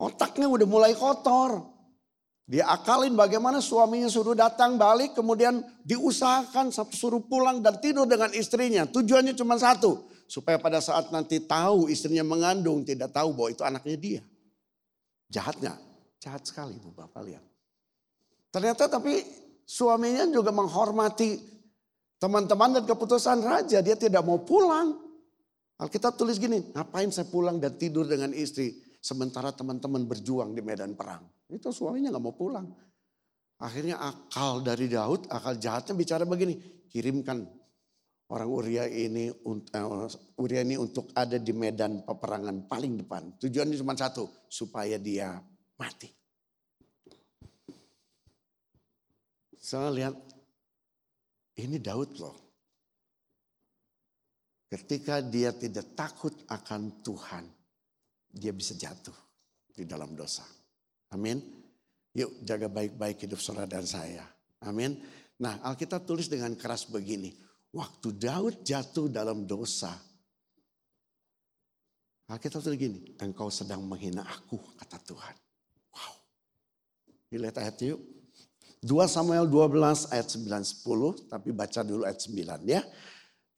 Otaknya 0.00 0.48
udah 0.48 0.68
mulai 0.68 0.92
kotor. 0.96 1.64
Dia 2.50 2.66
akalin 2.66 3.14
bagaimana 3.14 3.62
suaminya 3.62 4.10
suruh 4.10 4.34
datang 4.34 4.74
balik 4.74 5.14
kemudian 5.14 5.62
diusahakan 5.86 6.74
suruh 6.90 7.22
pulang 7.22 7.62
dan 7.62 7.78
tidur 7.78 8.10
dengan 8.10 8.32
istrinya. 8.34 8.90
Tujuannya 8.90 9.38
cuma 9.38 9.54
satu. 9.54 10.02
Supaya 10.30 10.62
pada 10.62 10.78
saat 10.78 11.10
nanti 11.10 11.42
tahu 11.42 11.90
istrinya 11.90 12.22
mengandung 12.22 12.86
tidak 12.86 13.10
tahu 13.10 13.34
bahwa 13.34 13.50
itu 13.50 13.66
anaknya 13.66 13.96
dia. 13.98 14.22
Jahatnya, 15.26 15.74
jahat 16.22 16.46
sekali 16.46 16.78
ibu 16.78 16.94
bapak 16.94 17.18
lihat. 17.26 17.42
Ternyata 18.54 18.86
tapi 18.86 19.26
suaminya 19.66 20.30
juga 20.30 20.54
menghormati 20.54 21.34
teman-teman 22.22 22.78
dan 22.78 22.84
keputusan 22.86 23.42
raja. 23.42 23.82
Dia 23.82 23.98
tidak 23.98 24.22
mau 24.22 24.38
pulang. 24.46 24.94
Alkitab 25.82 26.14
tulis 26.14 26.38
gini, 26.38 26.62
ngapain 26.78 27.10
saya 27.10 27.26
pulang 27.26 27.58
dan 27.58 27.74
tidur 27.74 28.06
dengan 28.06 28.30
istri. 28.30 28.78
Sementara 29.02 29.50
teman-teman 29.50 30.06
berjuang 30.06 30.54
di 30.54 30.62
medan 30.62 30.94
perang. 30.94 31.26
Itu 31.50 31.74
suaminya 31.74 32.14
nggak 32.14 32.22
mau 32.22 32.38
pulang. 32.38 32.70
Akhirnya 33.58 33.98
akal 33.98 34.62
dari 34.62 34.86
Daud, 34.86 35.26
akal 35.26 35.58
jahatnya 35.58 35.98
bicara 35.98 36.22
begini. 36.22 36.86
Kirimkan 36.86 37.59
orang 38.30 38.48
Uria 38.48 38.84
ini, 38.86 39.30
uh, 39.30 40.06
Uria 40.38 40.62
ini 40.62 40.78
untuk 40.78 41.10
ada 41.18 41.36
di 41.36 41.50
medan 41.50 42.06
peperangan 42.06 42.70
paling 42.70 43.02
depan. 43.02 43.34
Tujuannya 43.42 43.76
cuma 43.76 43.98
satu, 43.98 44.30
supaya 44.46 44.96
dia 44.96 45.34
mati. 45.74 46.08
Saya 49.60 49.90
lihat 49.92 50.16
ini 51.60 51.76
Daud 51.82 52.10
loh. 52.16 52.36
Ketika 54.70 55.18
dia 55.18 55.50
tidak 55.50 55.98
takut 55.98 56.46
akan 56.46 57.02
Tuhan, 57.02 57.44
dia 58.30 58.54
bisa 58.54 58.78
jatuh 58.78 59.14
di 59.74 59.82
dalam 59.82 60.14
dosa. 60.14 60.46
Amin. 61.10 61.42
Yuk 62.14 62.46
jaga 62.46 62.70
baik-baik 62.70 63.26
hidup 63.26 63.42
saudara 63.42 63.66
dan 63.66 63.82
saya. 63.82 64.22
Amin. 64.62 65.02
Nah 65.42 65.58
Alkitab 65.66 66.06
tulis 66.06 66.30
dengan 66.30 66.54
keras 66.54 66.86
begini. 66.86 67.49
Waktu 67.70 68.08
Daud 68.18 68.66
jatuh 68.66 69.06
dalam 69.06 69.46
dosa. 69.46 69.94
Alkitab 72.30 72.62
tulis 72.62 72.78
begini. 72.78 73.14
Engkau 73.18 73.50
sedang 73.50 73.82
menghina 73.82 74.22
aku 74.22 74.58
kata 74.78 74.98
Tuhan. 75.02 75.34
Wow. 75.94 76.14
Dilihat 77.30 77.58
ayatnya 77.58 77.94
yuk. 77.98 78.02
2 78.80 79.10
Samuel 79.10 79.44
12 79.50 80.14
ayat 80.14 80.26
9 80.30 81.26
10. 81.26 81.30
Tapi 81.30 81.48
baca 81.50 81.80
dulu 81.82 82.02
ayat 82.06 82.18
9 82.22 82.62
ya. 82.66 82.82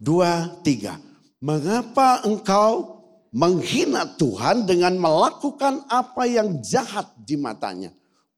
2, 0.00 0.64
3. 0.64 0.98
Mengapa 1.40 2.24
engkau 2.24 3.02
menghina 3.32 4.04
Tuhan 4.20 4.68
dengan 4.68 4.92
melakukan 4.96 5.88
apa 5.88 6.28
yang 6.28 6.60
jahat 6.60 7.08
di 7.16 7.40
matanya. 7.40 7.92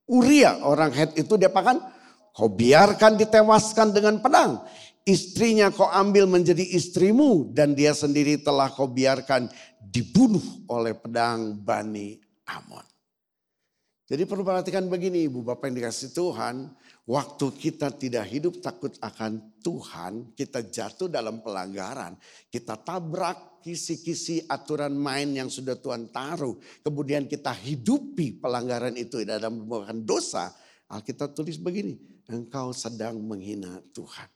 Uria 0.06 0.62
orang 0.62 0.94
Het 0.94 1.18
itu 1.18 1.34
dia 1.34 1.50
pakan, 1.50 1.82
kau 2.30 2.46
biarkan 2.52 3.18
ditewaskan 3.18 3.90
dengan 3.90 4.22
pedang. 4.22 4.62
Istrinya 5.04 5.68
kau 5.68 5.84
ambil 5.84 6.24
menjadi 6.24 6.64
istrimu 6.64 7.52
dan 7.52 7.76
dia 7.76 7.92
sendiri 7.92 8.40
telah 8.40 8.72
kau 8.72 8.88
biarkan 8.88 9.52
dibunuh 9.76 10.64
oleh 10.72 10.96
pedang 10.96 11.60
Bani 11.60 12.16
Amon. 12.48 12.84
Jadi 14.04 14.24
perlu 14.24 14.44
perhatikan 14.44 14.88
begini 14.88 15.28
ibu 15.28 15.44
bapak 15.44 15.68
yang 15.68 15.76
dikasih 15.84 16.12
Tuhan. 16.12 16.72
Waktu 17.04 17.46
kita 17.52 17.92
tidak 17.92 18.24
hidup 18.32 18.64
takut 18.64 18.96
akan 18.96 19.60
Tuhan, 19.60 20.32
kita 20.32 20.64
jatuh 20.72 21.12
dalam 21.12 21.44
pelanggaran, 21.44 22.16
kita 22.48 22.80
tabrak 22.80 23.60
kisi-kisi 23.60 24.44
aturan 24.48 24.96
main 24.96 25.28
yang 25.36 25.52
sudah 25.52 25.76
Tuhan 25.76 26.08
taruh, 26.08 26.56
kemudian 26.80 27.28
kita 27.28 27.52
hidupi 27.52 28.40
pelanggaran 28.40 28.96
itu 28.96 29.20
dalam 29.24 29.68
merupakan 29.68 30.00
dosa, 30.00 30.52
Alkitab 30.88 31.36
tulis 31.36 31.60
begini, 31.60 31.96
engkau 32.28 32.72
sedang 32.72 33.20
menghina 33.20 33.84
Tuhan. 33.92 34.33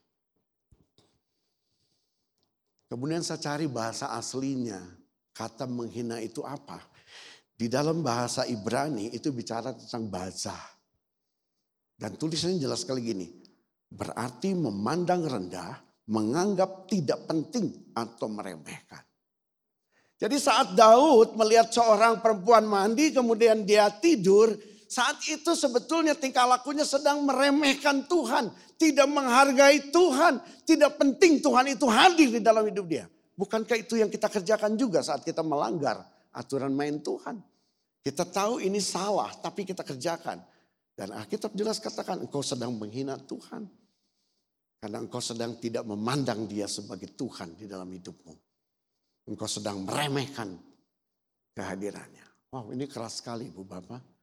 Kemudian 2.88 3.20
saya 3.20 3.36
cari 3.36 3.68
bahasa 3.68 4.08
aslinya, 4.16 4.80
kata 5.36 5.68
menghina 5.68 6.24
itu 6.24 6.40
apa? 6.40 6.80
Di 7.52 7.68
dalam 7.68 8.00
bahasa 8.00 8.48
Ibrani 8.48 9.12
itu 9.12 9.28
bicara 9.28 9.76
tentang 9.76 10.08
bazah. 10.08 10.64
Dan 11.98 12.16
tulisannya 12.16 12.56
jelas 12.56 12.86
sekali 12.86 13.04
gini. 13.04 13.28
Berarti 13.92 14.56
memandang 14.56 15.26
rendah, 15.28 15.76
menganggap 16.08 16.88
tidak 16.88 17.28
penting 17.28 17.92
atau 17.92 18.30
meremehkan. 18.32 19.04
Jadi 20.18 20.36
saat 20.40 20.74
Daud 20.74 21.38
melihat 21.38 21.70
seorang 21.70 22.18
perempuan 22.18 22.66
mandi 22.66 23.14
kemudian 23.14 23.62
dia 23.62 23.86
tidur, 24.00 24.50
Saat 24.88 25.20
itu 25.28 25.52
sebetulnya 25.52 26.16
tingkah 26.16 26.48
lakunya 26.48 26.80
sedang 26.80 27.20
meremehkan 27.28 28.08
Tuhan. 28.08 28.48
Tidak 28.80 29.04
menghargai 29.04 29.92
Tuhan. 29.92 30.40
Tidak 30.64 30.96
penting 30.96 31.44
Tuhan 31.44 31.76
itu 31.76 31.84
hadir 31.92 32.32
di 32.32 32.40
dalam 32.40 32.64
hidup 32.64 32.88
dia. 32.88 33.04
Bukankah 33.36 33.76
itu 33.76 34.00
yang 34.00 34.08
kita 34.08 34.32
kerjakan 34.32 34.80
juga 34.80 35.04
saat 35.04 35.22
kita 35.22 35.44
melanggar 35.44 36.02
aturan 36.32 36.72
main 36.72 37.04
Tuhan. 37.04 37.36
Kita 38.00 38.24
tahu 38.24 38.64
ini 38.64 38.80
salah 38.80 39.28
tapi 39.36 39.68
kita 39.68 39.84
kerjakan. 39.84 40.40
Dan 40.96 41.14
Alkitab 41.14 41.52
jelas 41.52 41.78
katakan 41.78 42.24
engkau 42.24 42.40
sedang 42.40 42.72
menghina 42.74 43.20
Tuhan. 43.20 43.68
Karena 44.80 45.04
engkau 45.04 45.20
sedang 45.20 45.60
tidak 45.60 45.84
memandang 45.84 46.48
dia 46.48 46.64
sebagai 46.64 47.12
Tuhan 47.12 47.60
di 47.60 47.68
dalam 47.68 47.92
hidupmu. 47.92 48.34
Engkau 49.28 49.46
sedang 49.46 49.84
meremehkan 49.84 50.56
kehadirannya. 51.52 52.24
Wow 52.48 52.72
ini 52.72 52.88
keras 52.88 53.20
sekali 53.20 53.52
Ibu 53.52 53.62
Bapak. 53.68 54.17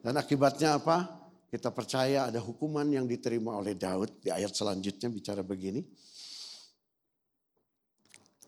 Dan 0.00 0.16
akibatnya 0.16 0.80
apa? 0.80 1.20
Kita 1.50 1.74
percaya 1.74 2.30
ada 2.30 2.40
hukuman 2.40 2.86
yang 2.88 3.04
diterima 3.04 3.58
oleh 3.58 3.76
Daud. 3.76 4.22
Di 4.22 4.32
ayat 4.32 4.54
selanjutnya 4.54 5.10
bicara 5.12 5.44
begini. 5.44 5.82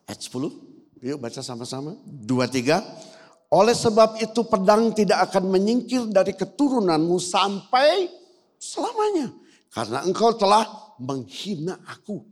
Ayat 0.09 0.23
10. 0.23 1.03
Yuk 1.03 1.19
baca 1.19 1.41
sama-sama. 1.43 1.99
Dua, 2.07 2.47
tiga. 2.47 2.81
Oleh 3.53 3.77
sebab 3.77 4.17
itu 4.23 4.49
pedang 4.49 4.97
tidak 4.97 5.29
akan 5.29 5.51
menyingkir 5.53 6.09
dari 6.09 6.33
keturunanmu 6.33 7.21
sampai 7.21 8.09
selamanya. 8.57 9.35
Karena 9.69 10.07
engkau 10.07 10.33
telah 10.39 10.65
menghina 11.03 11.77
aku. 11.85 12.23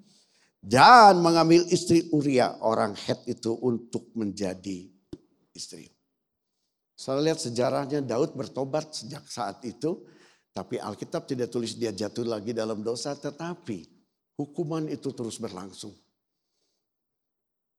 Dan 0.61 1.25
mengambil 1.25 1.64
istri 1.73 2.09
Uria 2.12 2.61
orang 2.61 2.93
Het 2.93 3.27
itu 3.27 3.57
untuk 3.64 4.12
menjadi 4.12 4.87
istri. 5.57 6.00
Saya 7.01 7.25
lihat 7.25 7.41
sejarahnya 7.41 8.05
Daud 8.05 8.37
bertobat 8.37 8.93
sejak 8.93 9.25
saat 9.25 9.65
itu. 9.65 10.05
Tapi 10.53 10.77
Alkitab 10.77 11.25
tidak 11.25 11.49
tulis 11.49 11.73
dia 11.81 11.97
jatuh 11.97 12.29
lagi 12.29 12.53
dalam 12.53 12.85
dosa. 12.85 13.17
Tetapi 13.17 13.89
hukuman 14.37 14.85
itu 14.85 15.09
terus 15.17 15.41
berlangsung. 15.41 15.97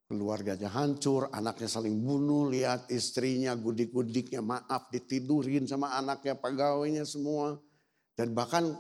Keluarganya 0.10 0.74
hancur, 0.74 1.30
anaknya 1.30 1.70
saling 1.70 2.02
bunuh, 2.02 2.50
lihat 2.50 2.90
istrinya 2.90 3.54
gudik-gudiknya 3.54 4.42
maaf 4.42 4.90
ditidurin 4.90 5.70
sama 5.70 5.94
anaknya, 6.02 6.34
pegawainya 6.42 7.06
semua. 7.06 7.62
Dan 8.18 8.34
bahkan 8.34 8.74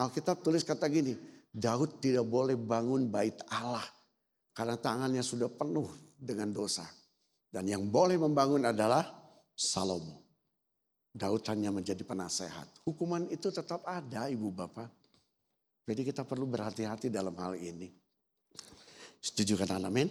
Alkitab 0.00 0.40
tulis 0.40 0.64
kata 0.64 0.88
gini, 0.88 1.12
Daud 1.52 2.00
tidak 2.00 2.24
boleh 2.24 2.56
bangun 2.56 3.12
bait 3.12 3.36
Allah 3.52 3.84
karena 4.56 4.80
tangannya 4.80 5.22
sudah 5.22 5.52
penuh 5.52 5.92
dengan 6.16 6.56
dosa. 6.56 6.88
Dan 7.52 7.68
yang 7.68 7.86
boleh 7.92 8.18
membangun 8.18 8.66
adalah 8.66 9.17
Salomo. 9.58 10.22
Daud 11.10 11.42
hanya 11.50 11.74
menjadi 11.74 12.06
penasehat. 12.06 12.70
Hukuman 12.86 13.26
itu 13.26 13.50
tetap 13.50 13.82
ada 13.82 14.30
ibu 14.30 14.54
bapak. 14.54 14.86
Jadi 15.82 16.06
kita 16.06 16.22
perlu 16.22 16.46
berhati-hati 16.46 17.10
dalam 17.10 17.34
hal 17.42 17.58
ini. 17.58 17.90
Setuju 19.18 19.58
kan 19.58 19.82
amin? 19.82 20.06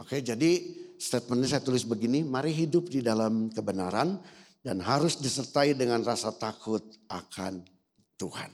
Oke 0.00 0.24
jadi 0.24 0.64
statementnya 0.96 1.58
saya 1.58 1.62
tulis 1.66 1.84
begini. 1.84 2.24
Mari 2.24 2.56
hidup 2.56 2.88
di 2.88 3.04
dalam 3.04 3.52
kebenaran 3.52 4.16
dan 4.64 4.80
harus 4.80 5.20
disertai 5.20 5.76
dengan 5.76 6.00
rasa 6.00 6.32
takut 6.32 6.80
akan 7.12 7.60
Tuhan. 8.16 8.48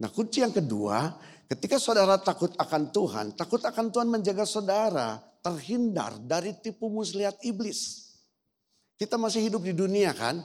Nah 0.00 0.08
kunci 0.08 0.40
yang 0.40 0.54
kedua, 0.54 1.12
ketika 1.44 1.76
saudara 1.76 2.16
takut 2.16 2.56
akan 2.56 2.88
Tuhan, 2.88 3.26
takut 3.36 3.60
akan 3.60 3.92
Tuhan 3.92 4.08
menjaga 4.08 4.48
saudara 4.48 5.20
terhindar 5.44 6.16
dari 6.24 6.56
tipu 6.56 6.88
muslihat 6.88 7.36
iblis. 7.44 8.09
Kita 9.00 9.16
masih 9.16 9.48
hidup 9.48 9.64
di 9.64 9.72
dunia 9.72 10.12
kan, 10.12 10.44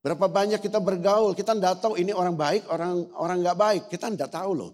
berapa 0.00 0.24
banyak 0.24 0.64
kita 0.64 0.80
bergaul, 0.80 1.36
kita 1.36 1.52
tidak 1.52 1.84
tahu 1.84 2.00
ini 2.00 2.16
orang 2.16 2.32
baik, 2.32 2.64
orang 2.72 3.04
orang 3.20 3.44
nggak 3.44 3.58
baik, 3.60 3.82
kita 3.92 4.08
tidak 4.08 4.32
tahu 4.32 4.56
loh. 4.56 4.72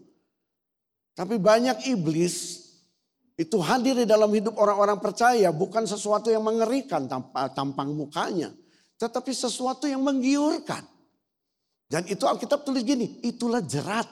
Tapi 1.18 1.34
banyak 1.34 1.90
iblis 1.90 2.62
itu 3.34 3.58
hadir 3.58 3.98
di 3.98 4.06
dalam 4.06 4.30
hidup 4.30 4.54
orang-orang 4.54 5.02
percaya 5.02 5.50
bukan 5.50 5.82
sesuatu 5.82 6.30
yang 6.30 6.46
mengerikan 6.46 7.10
tampang 7.34 7.90
mukanya, 7.90 8.54
tetapi 9.02 9.34
sesuatu 9.34 9.90
yang 9.90 9.98
menggiurkan. 10.06 10.86
Dan 11.90 12.06
itu 12.06 12.22
Alkitab 12.22 12.62
tulis 12.62 12.86
gini, 12.86 13.18
itulah 13.26 13.66
jerat. 13.66 14.06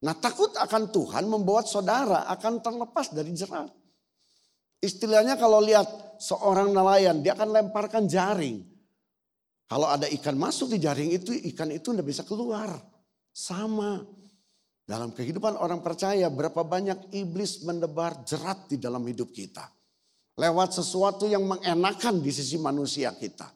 Nah 0.00 0.16
takut 0.16 0.56
akan 0.56 0.88
Tuhan 0.88 1.28
membuat 1.28 1.68
saudara 1.68 2.24
akan 2.32 2.64
terlepas 2.64 3.12
dari 3.12 3.36
jerat. 3.36 3.68
Istilahnya 4.80 5.36
kalau 5.36 5.60
lihat 5.60 5.84
seorang 6.20 6.70
nelayan, 6.70 7.24
dia 7.24 7.32
akan 7.32 7.48
lemparkan 7.48 8.04
jaring. 8.04 8.60
Kalau 9.64 9.88
ada 9.88 10.04
ikan 10.10 10.36
masuk 10.36 10.76
di 10.76 10.78
jaring 10.82 11.10
itu, 11.14 11.32
ikan 11.54 11.72
itu 11.72 11.94
tidak 11.94 12.06
bisa 12.06 12.22
keluar. 12.28 12.68
Sama. 13.32 14.04
Dalam 14.84 15.14
kehidupan 15.14 15.54
orang 15.56 15.80
percaya, 15.80 16.26
berapa 16.26 16.66
banyak 16.66 17.14
iblis 17.14 17.62
mendebar 17.62 18.26
jerat 18.26 18.66
di 18.66 18.76
dalam 18.76 19.06
hidup 19.06 19.30
kita. 19.30 19.62
Lewat 20.34 20.74
sesuatu 20.74 21.30
yang 21.30 21.46
mengenakan 21.46 22.18
di 22.18 22.34
sisi 22.34 22.58
manusia 22.58 23.14
kita. 23.14 23.46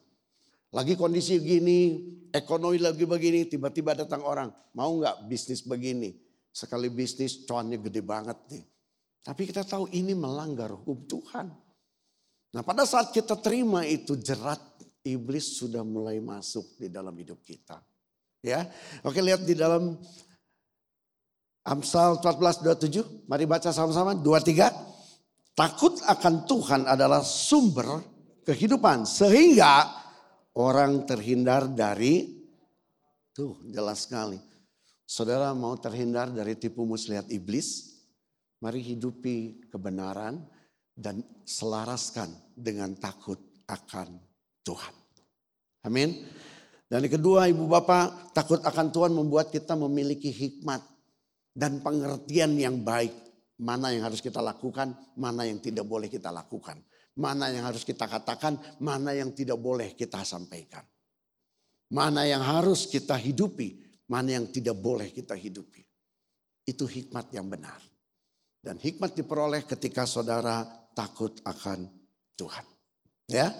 Lagi 0.71 0.95
kondisi 0.95 1.39
gini, 1.43 1.99
ekonomi 2.31 2.79
lagi 2.79 3.03
begini, 3.03 3.47
tiba-tiba 3.51 3.95
datang 3.95 4.23
orang. 4.23 4.47
Mau 4.75 5.03
nggak 5.03 5.27
bisnis 5.27 5.63
begini? 5.63 6.15
Sekali 6.55 6.87
bisnis 6.87 7.43
cuannya 7.43 7.83
gede 7.83 7.99
banget 7.99 8.39
nih. 8.55 8.63
Tapi 9.19 9.41
kita 9.43 9.67
tahu 9.67 9.91
ini 9.91 10.15
melanggar 10.15 10.71
hukum 10.71 11.03
Tuhan. 11.03 11.64
Nah 12.55 12.63
pada 12.63 12.87
saat 12.87 13.11
kita 13.11 13.35
terima 13.43 13.83
itu 13.83 14.15
jerat 14.15 14.63
iblis 15.03 15.59
sudah 15.59 15.83
mulai 15.83 16.23
masuk 16.23 16.79
di 16.79 16.87
dalam 16.87 17.11
hidup 17.11 17.43
kita. 17.43 17.83
Ya, 18.39 18.63
Oke 19.03 19.19
lihat 19.19 19.43
di 19.43 19.59
dalam 19.59 19.99
Amsal 21.67 22.21
14:27, 22.23 23.27
mari 23.27 23.43
baca 23.43 23.75
sama-sama. 23.75 24.15
23. 24.15 24.71
Takut 25.51 25.99
akan 26.05 26.47
Tuhan 26.47 26.81
adalah 26.87 27.25
sumber 27.25 27.99
kehidupan 28.45 29.03
sehingga 29.03 29.91
orang 30.55 31.03
terhindar 31.03 31.67
dari 31.67 32.39
tuh 33.35 33.59
jelas 33.67 34.07
sekali. 34.07 34.39
Saudara 35.03 35.51
mau 35.51 35.75
terhindar 35.75 36.31
dari 36.31 36.55
tipu 36.55 36.87
muslihat 36.87 37.27
iblis? 37.33 37.97
Mari 38.61 38.79
hidupi 38.95 39.67
kebenaran 39.67 40.39
dan 40.95 41.19
selaraskan 41.43 42.31
dengan 42.55 42.95
takut 42.95 43.37
akan 43.67 44.15
Tuhan. 44.63 44.95
Amin. 45.83 46.23
Dan 46.87 47.03
yang 47.05 47.19
kedua 47.19 47.51
ibu 47.51 47.67
bapak 47.67 48.31
takut 48.31 48.63
akan 48.63 48.87
Tuhan 48.89 49.11
membuat 49.11 49.51
kita 49.51 49.75
memiliki 49.75 50.31
hikmat 50.31 50.81
dan 51.51 51.83
pengertian 51.83 52.55
yang 52.55 52.81
baik. 52.81 53.11
Mana 53.55 53.91
yang 53.91 54.03
harus 54.03 54.19
kita 54.19 54.43
lakukan, 54.43 54.91
mana 55.15 55.47
yang 55.47 55.63
tidak 55.63 55.87
boleh 55.87 56.11
kita 56.11 56.27
lakukan. 56.27 56.75
Mana 57.15 57.47
yang 57.47 57.63
harus 57.63 57.87
kita 57.87 58.03
katakan, 58.03 58.59
mana 58.83 59.15
yang 59.15 59.31
tidak 59.31 59.55
boleh 59.55 59.95
kita 59.95 60.19
sampaikan. 60.27 60.83
Mana 61.95 62.27
yang 62.27 62.43
harus 62.43 62.83
kita 62.91 63.15
hidupi, 63.15 63.79
mana 64.11 64.35
yang 64.35 64.51
tidak 64.51 64.75
boleh 64.75 65.07
kita 65.15 65.31
hidupi. 65.31 65.79
Itu 66.67 66.83
hikmat 66.83 67.31
yang 67.31 67.47
benar. 67.47 67.79
Dan 68.59 68.75
hikmat 68.75 69.15
diperoleh 69.15 69.63
ketika 69.63 70.03
saudara 70.03 70.84
takut 70.95 71.37
akan 71.43 71.91
Tuhan. 72.39 72.65
Ya, 73.29 73.51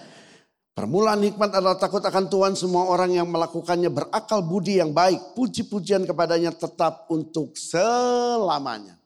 Permulaan 0.75 1.23
hikmat 1.23 1.55
adalah 1.55 1.79
takut 1.79 2.03
akan 2.03 2.27
Tuhan. 2.27 2.53
Semua 2.59 2.91
orang 2.91 3.15
yang 3.15 3.31
melakukannya 3.31 3.87
berakal 3.87 4.43
budi 4.43 4.83
yang 4.83 4.91
baik. 4.91 5.31
Puji-pujian 5.31 6.03
kepadanya 6.03 6.51
tetap 6.51 7.07
untuk 7.07 7.55
selamanya. 7.55 8.99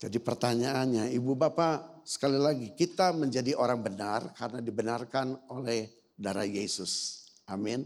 Jadi 0.00 0.16
pertanyaannya, 0.16 1.12
ibu 1.12 1.36
bapak 1.36 2.00
sekali 2.08 2.40
lagi 2.40 2.72
kita 2.72 3.12
menjadi 3.12 3.60
orang 3.60 3.84
benar 3.84 4.32
karena 4.32 4.64
dibenarkan 4.64 5.36
oleh 5.52 5.92
darah 6.16 6.48
Yesus. 6.48 7.24
Amin. 7.52 7.84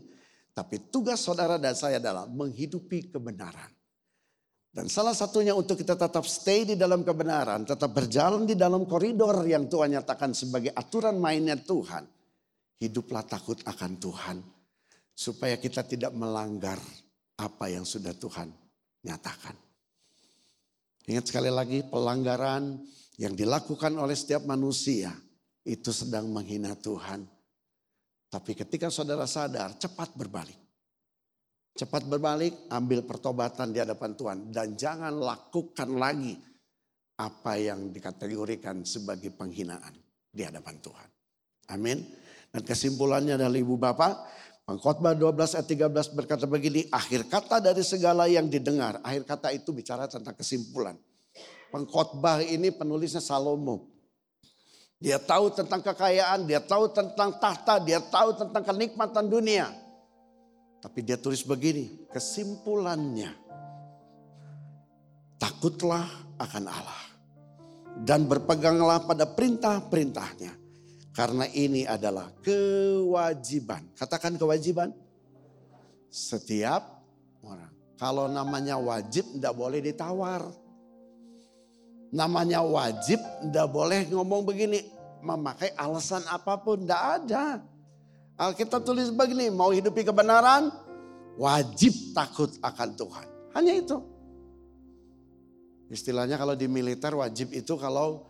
Tapi 0.55 0.87
tugas 0.87 1.19
saudara 1.19 1.59
dan 1.59 1.75
saya 1.75 1.99
adalah 1.99 2.31
menghidupi 2.31 3.11
kebenaran. 3.11 3.75
Dan 4.71 4.87
salah 4.87 5.19
satunya 5.19 5.51
untuk 5.51 5.75
kita 5.83 5.99
tetap 5.99 6.23
stay 6.31 6.63
di 6.63 6.79
dalam 6.79 7.03
kebenaran, 7.03 7.67
tetap 7.67 7.91
berjalan 7.91 8.47
di 8.47 8.55
dalam 8.55 8.87
koridor 8.87 9.43
yang 9.43 9.67
Tuhan 9.67 9.99
nyatakan 9.99 10.31
sebagai 10.31 10.71
aturan 10.71 11.19
mainnya 11.19 11.59
Tuhan. 11.59 12.07
Hiduplah 12.79 13.27
takut 13.27 13.59
akan 13.67 13.93
Tuhan. 13.99 14.37
Supaya 15.11 15.59
kita 15.59 15.85
tidak 15.85 16.15
melanggar 16.15 16.79
apa 17.37 17.67
yang 17.67 17.83
sudah 17.83 18.15
Tuhan 18.15 18.49
nyatakan. 19.05 19.59
Ingat 21.11 21.25
sekali 21.33 21.51
lagi 21.51 21.83
pelanggaran 21.85 22.79
yang 23.19 23.35
dilakukan 23.35 23.97
oleh 23.99 24.15
setiap 24.15 24.47
manusia 24.47 25.11
itu 25.65 25.91
sedang 25.91 26.31
menghina 26.31 26.79
Tuhan. 26.79 27.27
Tapi 28.31 28.53
ketika 28.55 28.87
saudara 28.93 29.27
sadar, 29.27 29.75
cepat 29.75 30.15
berbalik. 30.15 30.60
Cepat 31.75 32.07
berbalik, 32.07 32.67
ambil 32.69 33.07
pertobatan 33.07 33.71
di 33.71 33.79
hadapan 33.79 34.13
Tuhan. 34.19 34.39
Dan 34.51 34.75
jangan 34.75 35.15
lakukan 35.15 35.89
lagi 35.97 36.35
apa 37.21 37.61
yang 37.61 37.93
dikategorikan 37.93 38.83
sebagai 38.83 39.31
penghinaan 39.33 39.93
di 40.31 40.43
hadapan 40.45 40.77
Tuhan. 40.81 41.09
Amin. 41.71 41.99
Dan 42.51 42.67
kesimpulannya 42.67 43.39
dari 43.39 43.63
ibu 43.63 43.79
bapak, 43.79 44.13
Pengkhotbah 44.71 45.19
12 45.19 45.59
ayat 45.59 45.67
13 45.67 46.15
berkata 46.15 46.47
begini, 46.47 46.87
akhir 46.95 47.27
kata 47.27 47.59
dari 47.59 47.83
segala 47.83 48.31
yang 48.31 48.47
didengar. 48.47 49.03
Akhir 49.03 49.27
kata 49.27 49.51
itu 49.51 49.75
bicara 49.75 50.07
tentang 50.07 50.31
kesimpulan. 50.39 50.95
Pengkhotbah 51.75 52.39
ini 52.47 52.71
penulisnya 52.71 53.19
Salomo. 53.19 53.91
Dia 55.03 55.19
tahu 55.19 55.51
tentang 55.51 55.83
kekayaan, 55.83 56.47
dia 56.47 56.63
tahu 56.63 56.87
tentang 56.93 57.35
tahta, 57.43 57.83
dia 57.83 57.99
tahu 57.99 58.37
tentang 58.37 58.63
kenikmatan 58.63 59.27
dunia. 59.27 59.73
Tapi 60.81 61.05
dia 61.05 61.21
tulis 61.21 61.45
begini, 61.45 62.09
kesimpulannya. 62.09 63.37
Takutlah 65.37 66.09
akan 66.41 66.65
Allah. 66.69 67.05
Dan 68.01 68.25
berpeganglah 68.25 69.05
pada 69.05 69.29
perintah-perintahnya. 69.29 70.57
Karena 71.13 71.45
ini 71.53 71.85
adalah 71.85 72.33
kewajiban. 72.41 73.93
Katakan 73.93 74.41
kewajiban. 74.41 74.89
Setiap 76.09 77.05
orang. 77.45 77.73
Kalau 78.01 78.25
namanya 78.25 78.81
wajib 78.81 79.29
tidak 79.37 79.53
boleh 79.53 79.85
ditawar. 79.85 80.49
Namanya 82.09 82.65
wajib 82.65 83.21
tidak 83.21 83.69
boleh 83.69 84.09
ngomong 84.09 84.49
begini. 84.49 84.81
Memakai 85.21 85.77
alasan 85.77 86.25
apa 86.25 86.57
pun. 86.57 86.89
Tidak 86.89 87.03
ada. 87.21 87.61
Alkitab 88.41 88.81
tulis 88.89 89.13
begini. 89.13 89.53
Mau 89.53 89.69
hidupi 89.69 90.01
kebenaran. 90.01 90.73
Wajib 91.37 92.17
takut 92.17 92.49
akan 92.65 92.89
Tuhan. 92.97 93.27
Hanya 93.53 93.73
itu. 93.77 93.97
Istilahnya 95.93 96.41
kalau 96.41 96.57
di 96.57 96.65
militer 96.65 97.13
wajib 97.13 97.53
itu 97.53 97.77
kalau 97.77 98.25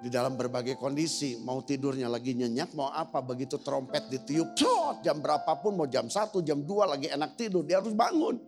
di 0.00 0.08
dalam 0.08 0.40
berbagai 0.40 0.80
kondisi. 0.80 1.36
Mau 1.44 1.60
tidurnya 1.60 2.08
lagi 2.08 2.32
nyenyak, 2.32 2.72
mau 2.72 2.88
apa. 2.88 3.20
Begitu 3.20 3.60
trompet 3.60 4.08
ditiup, 4.08 4.56
cot, 4.56 5.04
jam 5.04 5.20
berapapun, 5.20 5.76
mau 5.76 5.84
jam 5.84 6.08
1, 6.08 6.40
jam 6.40 6.64
2 6.64 6.92
lagi 6.96 7.12
enak 7.12 7.36
tidur. 7.36 7.60
Dia 7.68 7.84
harus 7.84 7.92
bangun. 7.92 8.40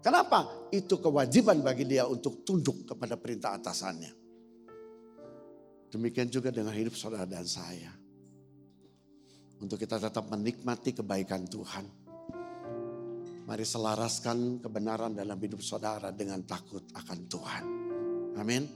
Kenapa? 0.00 0.48
Itu 0.72 0.98
kewajiban 0.98 1.60
bagi 1.60 1.84
dia 1.84 2.08
untuk 2.08 2.42
tunduk 2.42 2.88
kepada 2.88 3.14
perintah 3.20 3.54
atasannya. 3.60 4.10
Demikian 5.92 6.32
juga 6.32 6.48
dengan 6.48 6.72
hidup 6.72 6.96
saudara 6.96 7.28
dan 7.28 7.44
saya. 7.44 8.01
Untuk 9.62 9.78
kita 9.78 10.02
tetap 10.02 10.26
menikmati 10.26 10.90
kebaikan 10.90 11.46
Tuhan. 11.46 11.86
Mari 13.46 13.62
selaraskan 13.62 14.58
kebenaran 14.58 15.14
dalam 15.14 15.38
hidup 15.38 15.62
saudara 15.62 16.10
dengan 16.10 16.42
takut 16.42 16.82
akan 16.90 17.18
Tuhan. 17.30 17.64
Amin. 18.42 18.66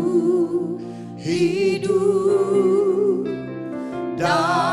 hidup 1.17 3.25
dan 4.19 4.72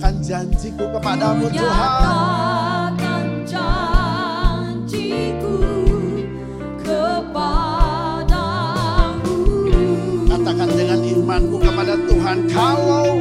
ku 0.00 0.08
nyatakan 0.08 0.24
janjiku 0.24 0.88
kepadamu 0.96 1.52
Tuhan. 1.52 1.92
Nyatakan 2.96 3.44
janjiku 3.44 4.96
kepadamu. 6.80 8.08
Katakan 10.24 10.72
dengan 10.72 11.04
imanku 11.04 11.60
kepada 11.60 12.00
Tuhan. 12.08 12.48
Kalau 12.48 13.20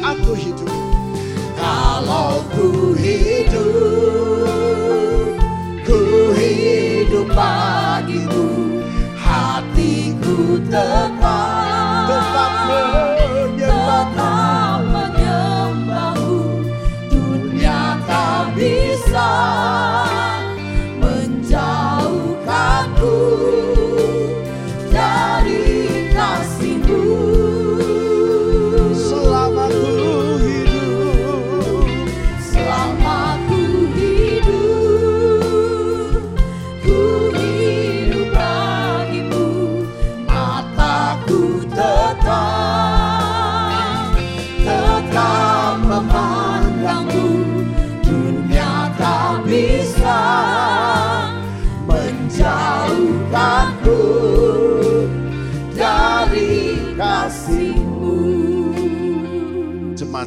aku 0.00 0.32
hidup. 0.32 0.72
Kalau 1.60 2.40
ku 2.56 2.96
hidup. 2.96 4.48
Ku 5.84 6.32
hidup 6.32 7.28
bagimu. 7.36 8.80
Hatiku 9.20 10.56
tetap. 10.72 12.08
Tetap 12.08 13.13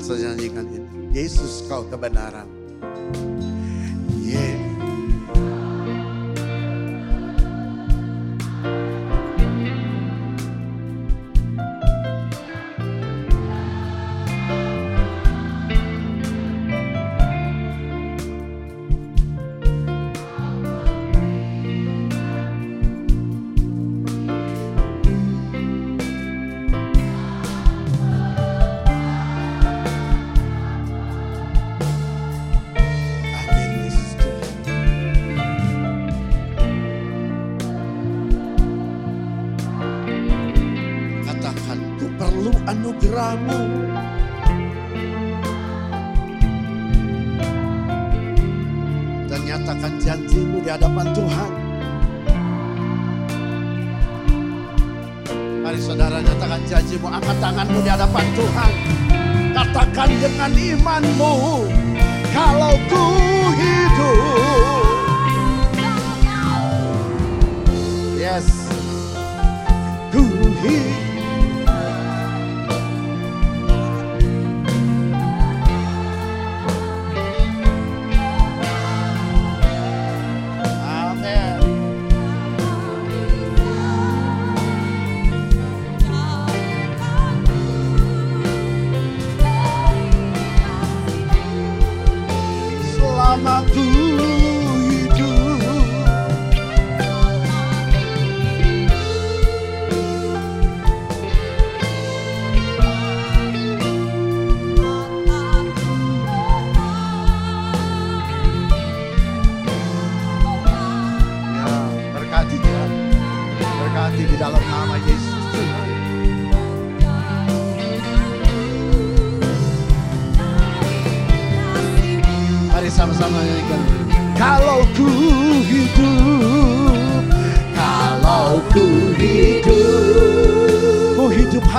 Saya 0.07 0.31
nyanyikan 0.31 0.63
ini. 0.71 0.87
Yesus 1.11 1.67
kau 1.67 1.83
kebenaran. 1.83 2.56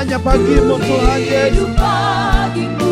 Hanya 0.09 0.25
bagimu 0.25 0.81
Tuhan 0.81 1.21
Yesus. 1.21 2.88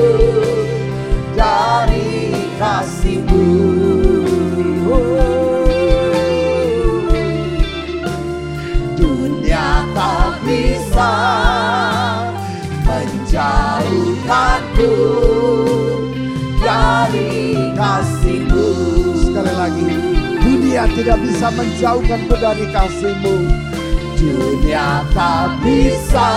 bisa 21.38 21.54
menjauhkanku 21.54 22.34
dari 22.34 22.66
kasihmu. 22.74 23.46
dunia 24.18 25.06
tak 25.14 25.54
bisa 25.62 26.34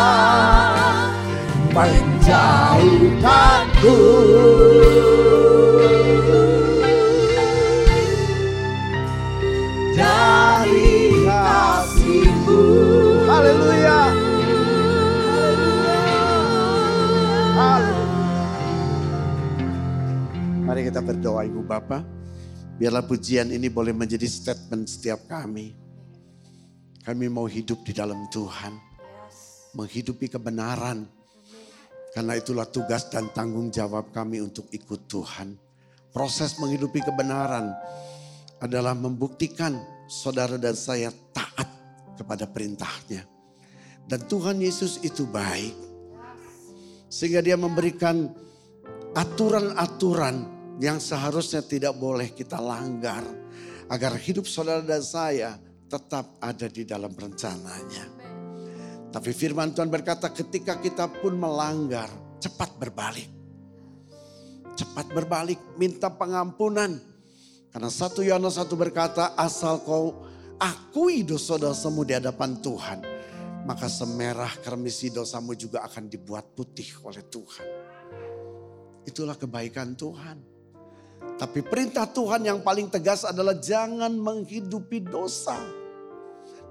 menjauhkanku 1.74 3.98
dari 9.98 10.94
kasihmu 11.26 12.62
Haleluya. 13.26 14.14
Mari 20.70 20.94
kita 20.94 21.02
berdoa 21.02 21.50
Ibu 21.50 21.66
Bapak. 21.66 22.11
Biarlah 22.82 23.06
pujian 23.06 23.54
ini 23.54 23.70
boleh 23.70 23.94
menjadi 23.94 24.26
statement 24.26 24.90
setiap 24.90 25.30
kami. 25.30 25.70
Kami 27.06 27.30
mau 27.30 27.46
hidup 27.46 27.86
di 27.86 27.94
dalam 27.94 28.26
Tuhan. 28.34 28.74
Menghidupi 29.78 30.26
kebenaran. 30.26 31.06
Karena 32.10 32.34
itulah 32.34 32.66
tugas 32.66 33.06
dan 33.14 33.30
tanggung 33.38 33.70
jawab 33.70 34.10
kami 34.10 34.42
untuk 34.42 34.66
ikut 34.74 35.06
Tuhan. 35.06 35.54
Proses 36.10 36.58
menghidupi 36.58 37.06
kebenaran 37.06 37.70
adalah 38.58 38.98
membuktikan 38.98 39.78
saudara 40.10 40.58
dan 40.58 40.74
saya 40.74 41.14
taat 41.38 41.70
kepada 42.18 42.50
perintahnya. 42.50 43.30
Dan 44.10 44.26
Tuhan 44.26 44.58
Yesus 44.58 45.06
itu 45.06 45.30
baik. 45.30 45.78
Sehingga 47.14 47.46
dia 47.46 47.62
memberikan 47.62 48.26
aturan-aturan 49.14 50.61
yang 50.82 50.98
seharusnya 50.98 51.62
tidak 51.62 51.94
boleh 51.94 52.34
kita 52.34 52.58
langgar. 52.58 53.22
Agar 53.92 54.18
hidup 54.18 54.50
saudara 54.50 54.82
dan 54.82 55.04
saya 55.06 55.60
tetap 55.86 56.40
ada 56.42 56.66
di 56.66 56.88
dalam 56.88 57.14
rencananya. 57.14 58.08
Tapi 59.12 59.30
firman 59.36 59.76
Tuhan 59.76 59.92
berkata 59.92 60.32
ketika 60.32 60.80
kita 60.80 61.12
pun 61.12 61.36
melanggar, 61.36 62.08
cepat 62.40 62.72
berbalik. 62.80 63.28
Cepat 64.74 65.12
berbalik, 65.12 65.60
minta 65.76 66.08
pengampunan. 66.08 66.96
Karena 67.70 67.92
satu 67.92 68.24
Yohanes 68.24 68.56
satu 68.56 68.80
berkata, 68.80 69.36
asal 69.36 69.84
kau 69.84 70.24
akui 70.56 71.28
dosa-dosamu 71.28 72.08
di 72.08 72.16
hadapan 72.16 72.58
Tuhan. 72.64 73.00
Maka 73.68 73.92
semerah 73.92 74.58
kermisi 74.64 75.12
dosamu 75.12 75.54
juga 75.54 75.84
akan 75.84 76.08
dibuat 76.08 76.56
putih 76.56 76.88
oleh 77.04 77.28
Tuhan. 77.28 77.68
Itulah 79.04 79.36
kebaikan 79.36 79.94
Tuhan. 80.00 80.51
Tapi 81.40 81.60
perintah 81.66 82.10
Tuhan 82.10 82.44
yang 82.46 82.60
paling 82.64 82.90
tegas 82.90 83.28
adalah 83.28 83.58
jangan 83.58 84.14
menghidupi 84.14 85.04
dosa. 85.04 85.58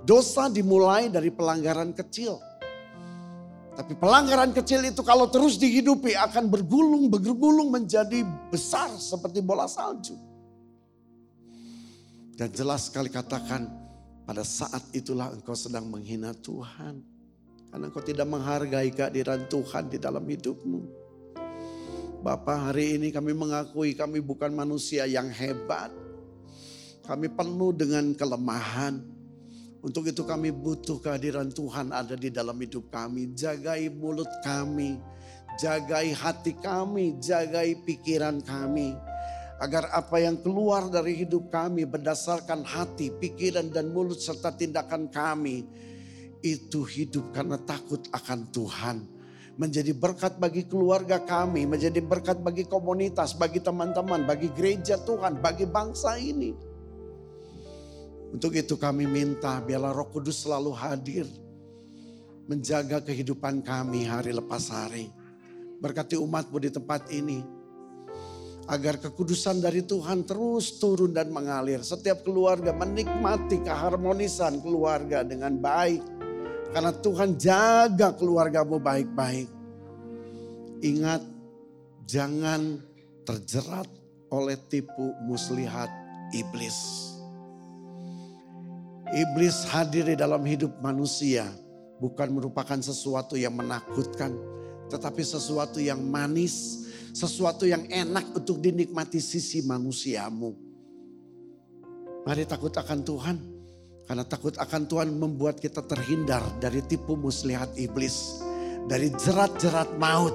Dosa 0.05 0.49
dimulai 0.49 1.13
dari 1.13 1.29
pelanggaran 1.29 1.93
kecil. 1.93 2.41
Tapi 3.77 3.97
pelanggaran 3.97 4.53
kecil 4.53 4.85
itu 4.85 5.01
kalau 5.01 5.31
terus 5.33 5.57
dihidupi 5.57 6.13
akan 6.13 6.53
bergulung, 6.53 7.09
bergulung 7.09 7.73
menjadi 7.73 8.27
besar 8.53 8.93
seperti 9.01 9.41
bola 9.41 9.65
salju. 9.65 10.19
Dan 12.37 12.53
jelas 12.53 12.89
sekali 12.89 13.13
katakan 13.13 13.69
pada 14.25 14.45
saat 14.45 14.81
itulah 14.97 15.29
engkau 15.33 15.53
sedang 15.53 15.89
menghina 15.89 16.33
Tuhan. 16.33 17.01
Karena 17.71 17.85
engkau 17.87 18.03
tidak 18.03 18.27
menghargai 18.27 18.91
kehadiran 18.91 19.47
Tuhan 19.47 19.93
di 19.93 19.99
dalam 20.01 20.25
hidupmu. 20.25 21.00
Bapak 22.21 22.69
hari 22.69 23.01
ini 23.01 23.09
kami 23.09 23.33
mengakui 23.33 23.97
kami 23.97 24.21
bukan 24.21 24.53
manusia 24.53 25.09
yang 25.09 25.33
hebat. 25.33 25.89
Kami 27.09 27.33
penuh 27.33 27.73
dengan 27.73 28.13
kelemahan. 28.13 29.01
Untuk 29.81 30.05
itu 30.05 30.29
kami 30.29 30.53
butuh 30.53 31.01
kehadiran 31.01 31.49
Tuhan 31.49 31.97
ada 31.97 32.13
di 32.13 32.29
dalam 32.29 32.61
hidup 32.61 32.93
kami. 32.93 33.33
Jagai 33.33 33.89
mulut 33.89 34.29
kami, 34.45 35.01
jagai 35.57 36.13
hati 36.13 36.61
kami, 36.61 37.17
jagai 37.25 37.81
pikiran 37.89 38.45
kami. 38.45 38.93
Agar 39.57 39.89
apa 39.89 40.21
yang 40.21 40.37
keluar 40.45 40.93
dari 40.93 41.25
hidup 41.25 41.49
kami 41.49 41.89
berdasarkan 41.89 42.69
hati, 42.69 43.17
pikiran 43.17 43.73
dan 43.73 43.97
mulut 43.97 44.21
serta 44.21 44.53
tindakan 44.53 45.09
kami. 45.09 45.65
Itu 46.45 46.85
hidup 46.85 47.33
karena 47.33 47.57
takut 47.57 48.05
akan 48.13 48.41
Tuhan. 48.53 49.20
Menjadi 49.61 49.93
berkat 49.93 50.41
bagi 50.41 50.65
keluarga 50.65 51.21
kami, 51.21 51.69
menjadi 51.69 52.01
berkat 52.01 52.41
bagi 52.41 52.65
komunitas, 52.65 53.37
bagi 53.37 53.61
teman-teman, 53.61 54.25
bagi 54.25 54.49
gereja 54.57 54.97
Tuhan, 54.97 55.37
bagi 55.37 55.69
bangsa 55.69 56.17
ini. 56.17 56.57
Untuk 58.33 58.57
itu 58.57 58.81
kami 58.81 59.05
minta 59.05 59.61
biarlah 59.61 59.93
roh 59.93 60.09
kudus 60.09 60.49
selalu 60.49 60.73
hadir. 60.73 61.29
Menjaga 62.49 63.05
kehidupan 63.05 63.61
kami 63.61 64.09
hari 64.09 64.33
lepas 64.33 64.73
hari. 64.73 65.13
Berkati 65.77 66.17
umatmu 66.17 66.57
di 66.57 66.71
tempat 66.73 67.13
ini. 67.13 67.45
Agar 68.65 68.97
kekudusan 68.97 69.61
dari 69.61 69.85
Tuhan 69.85 70.25
terus 70.25 70.81
turun 70.81 71.13
dan 71.13 71.29
mengalir. 71.29 71.85
Setiap 71.85 72.25
keluarga 72.25 72.73
menikmati 72.73 73.61
keharmonisan 73.61 74.63
keluarga 74.65 75.21
dengan 75.21 75.59
baik. 75.59 76.20
Karena 76.71 76.95
Tuhan 76.95 77.35
jaga 77.35 78.15
keluargamu 78.15 78.79
baik-baik. 78.79 79.51
Ingat 80.81 81.23
jangan 82.07 82.79
terjerat 83.27 83.91
oleh 84.31 84.57
tipu 84.71 85.13
muslihat 85.27 85.91
iblis. 86.31 87.11
Iblis 89.11 89.67
hadir 89.67 90.07
di 90.07 90.15
dalam 90.15 90.47
hidup 90.47 90.79
manusia 90.79 91.51
bukan 91.99 92.31
merupakan 92.31 92.79
sesuatu 92.79 93.35
yang 93.35 93.59
menakutkan, 93.59 94.31
tetapi 94.87 95.27
sesuatu 95.27 95.83
yang 95.83 95.99
manis, 95.99 96.87
sesuatu 97.11 97.67
yang 97.67 97.83
enak 97.91 98.31
untuk 98.31 98.63
dinikmati 98.63 99.19
sisi 99.19 99.67
manusiamu. 99.67 100.55
Mari 102.23 102.47
takut 102.47 102.71
akan 102.71 103.01
Tuhan, 103.03 103.37
karena 104.11 104.27
takut 104.27 104.59
akan 104.59 104.91
Tuhan 104.91 105.15
membuat 105.15 105.63
kita 105.63 105.87
terhindar 105.87 106.43
dari 106.59 106.83
tipu 106.83 107.15
muslihat 107.15 107.79
iblis, 107.79 108.43
dari 108.91 109.07
jerat-jerat 109.15 109.95
maut. 110.03 110.35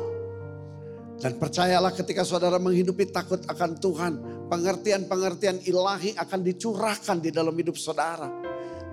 Dan 1.20 1.36
percayalah 1.36 1.92
ketika 1.92 2.24
saudara 2.24 2.56
menghidupi 2.56 3.12
takut 3.12 3.44
akan 3.44 3.76
Tuhan, 3.76 4.14
pengertian-pengertian 4.48 5.60
ilahi 5.68 6.16
akan 6.16 6.40
dicurahkan 6.48 7.20
di 7.20 7.36
dalam 7.36 7.52
hidup 7.52 7.76
saudara 7.76 8.32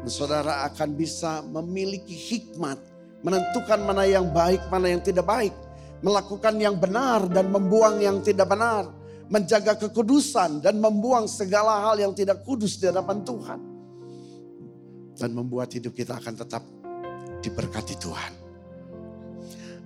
Dan 0.02 0.10
saudara 0.10 0.66
akan 0.66 0.98
bisa 0.98 1.46
memiliki 1.46 2.18
hikmat, 2.18 2.82
menentukan 3.22 3.86
mana 3.86 4.02
yang 4.02 4.34
baik, 4.34 4.66
mana 4.66 4.90
yang 4.90 4.98
tidak 4.98 5.30
baik, 5.30 5.54
melakukan 6.02 6.58
yang 6.58 6.74
benar 6.74 7.30
dan 7.30 7.54
membuang 7.54 8.02
yang 8.02 8.18
tidak 8.18 8.50
benar, 8.50 8.90
menjaga 9.30 9.78
kekudusan 9.78 10.58
dan 10.58 10.82
membuang 10.82 11.30
segala 11.30 11.86
hal 11.86 12.02
yang 12.02 12.10
tidak 12.10 12.42
kudus 12.42 12.82
di 12.82 12.90
hadapan 12.90 13.22
Tuhan. 13.22 13.71
Dan 15.22 15.38
membuat 15.38 15.70
hidup 15.70 15.94
kita 15.94 16.18
akan 16.18 16.34
tetap 16.34 16.66
diberkati 17.46 17.94
Tuhan. 17.94 18.32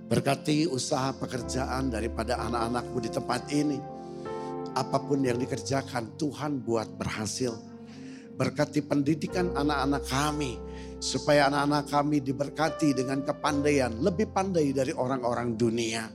Berkati 0.09 0.65
usaha 0.65 1.13
pekerjaan 1.13 1.93
daripada 1.93 2.41
anak-anakmu 2.41 2.97
di 3.05 3.09
tempat 3.13 3.45
ini. 3.53 3.77
Apa 4.73 4.97
pun 4.97 5.21
yang 5.21 5.37
dikerjakan 5.37 6.17
Tuhan 6.17 6.65
buat 6.65 6.89
berhasil. 6.97 7.53
Berkati 8.33 8.81
pendidikan 8.81 9.53
anak-anak 9.53 10.09
kami. 10.09 10.57
Supaya 10.97 11.53
anak-anak 11.53 11.85
kami 11.85 12.17
diberkati 12.25 12.97
dengan 12.97 13.21
kepandaian. 13.21 13.93
Lebih 13.93 14.33
pandai 14.33 14.73
dari 14.73 14.89
orang-orang 14.89 15.53
dunia. 15.53 16.09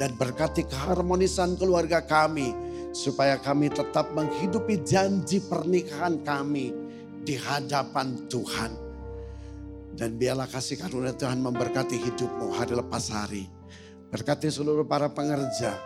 Dan 0.00 0.16
berkati 0.16 0.64
keharmonisan 0.64 1.60
keluarga 1.60 2.00
kami. 2.00 2.48
Supaya 2.96 3.36
kami 3.36 3.68
tetap 3.68 4.08
menghidupi 4.16 4.80
janji 4.80 5.44
pernikahan 5.44 6.24
kami 6.24 6.81
di 7.22 7.38
hadapan 7.38 8.26
Tuhan. 8.26 8.72
Dan 9.92 10.16
biarlah 10.16 10.48
kasih 10.48 10.80
karunia 10.80 11.14
Tuhan 11.14 11.38
memberkati 11.38 11.96
hidupmu 12.00 12.56
hari 12.56 12.74
lepas 12.74 13.12
hari. 13.12 13.44
Berkati 14.08 14.48
seluruh 14.48 14.84
para 14.84 15.08
pengerja. 15.12 15.76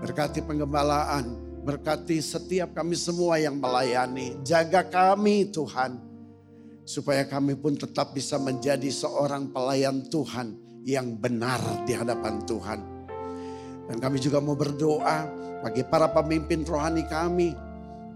Berkati 0.00 0.40
penggembalaan. 0.44 1.52
Berkati 1.62 2.18
setiap 2.18 2.74
kami 2.74 2.98
semua 2.98 3.38
yang 3.38 3.60
melayani. 3.60 4.40
Jaga 4.42 4.82
kami 4.82 5.52
Tuhan. 5.52 6.00
Supaya 6.82 7.22
kami 7.28 7.54
pun 7.54 7.78
tetap 7.78 8.10
bisa 8.16 8.40
menjadi 8.40 8.90
seorang 8.90 9.54
pelayan 9.54 10.02
Tuhan 10.10 10.58
yang 10.82 11.14
benar 11.14 11.62
di 11.86 11.94
hadapan 11.94 12.42
Tuhan. 12.42 12.80
Dan 13.86 13.96
kami 14.02 14.18
juga 14.18 14.42
mau 14.42 14.58
berdoa 14.58 15.28
bagi 15.62 15.86
para 15.86 16.10
pemimpin 16.10 16.66
rohani 16.66 17.06
kami. 17.06 17.54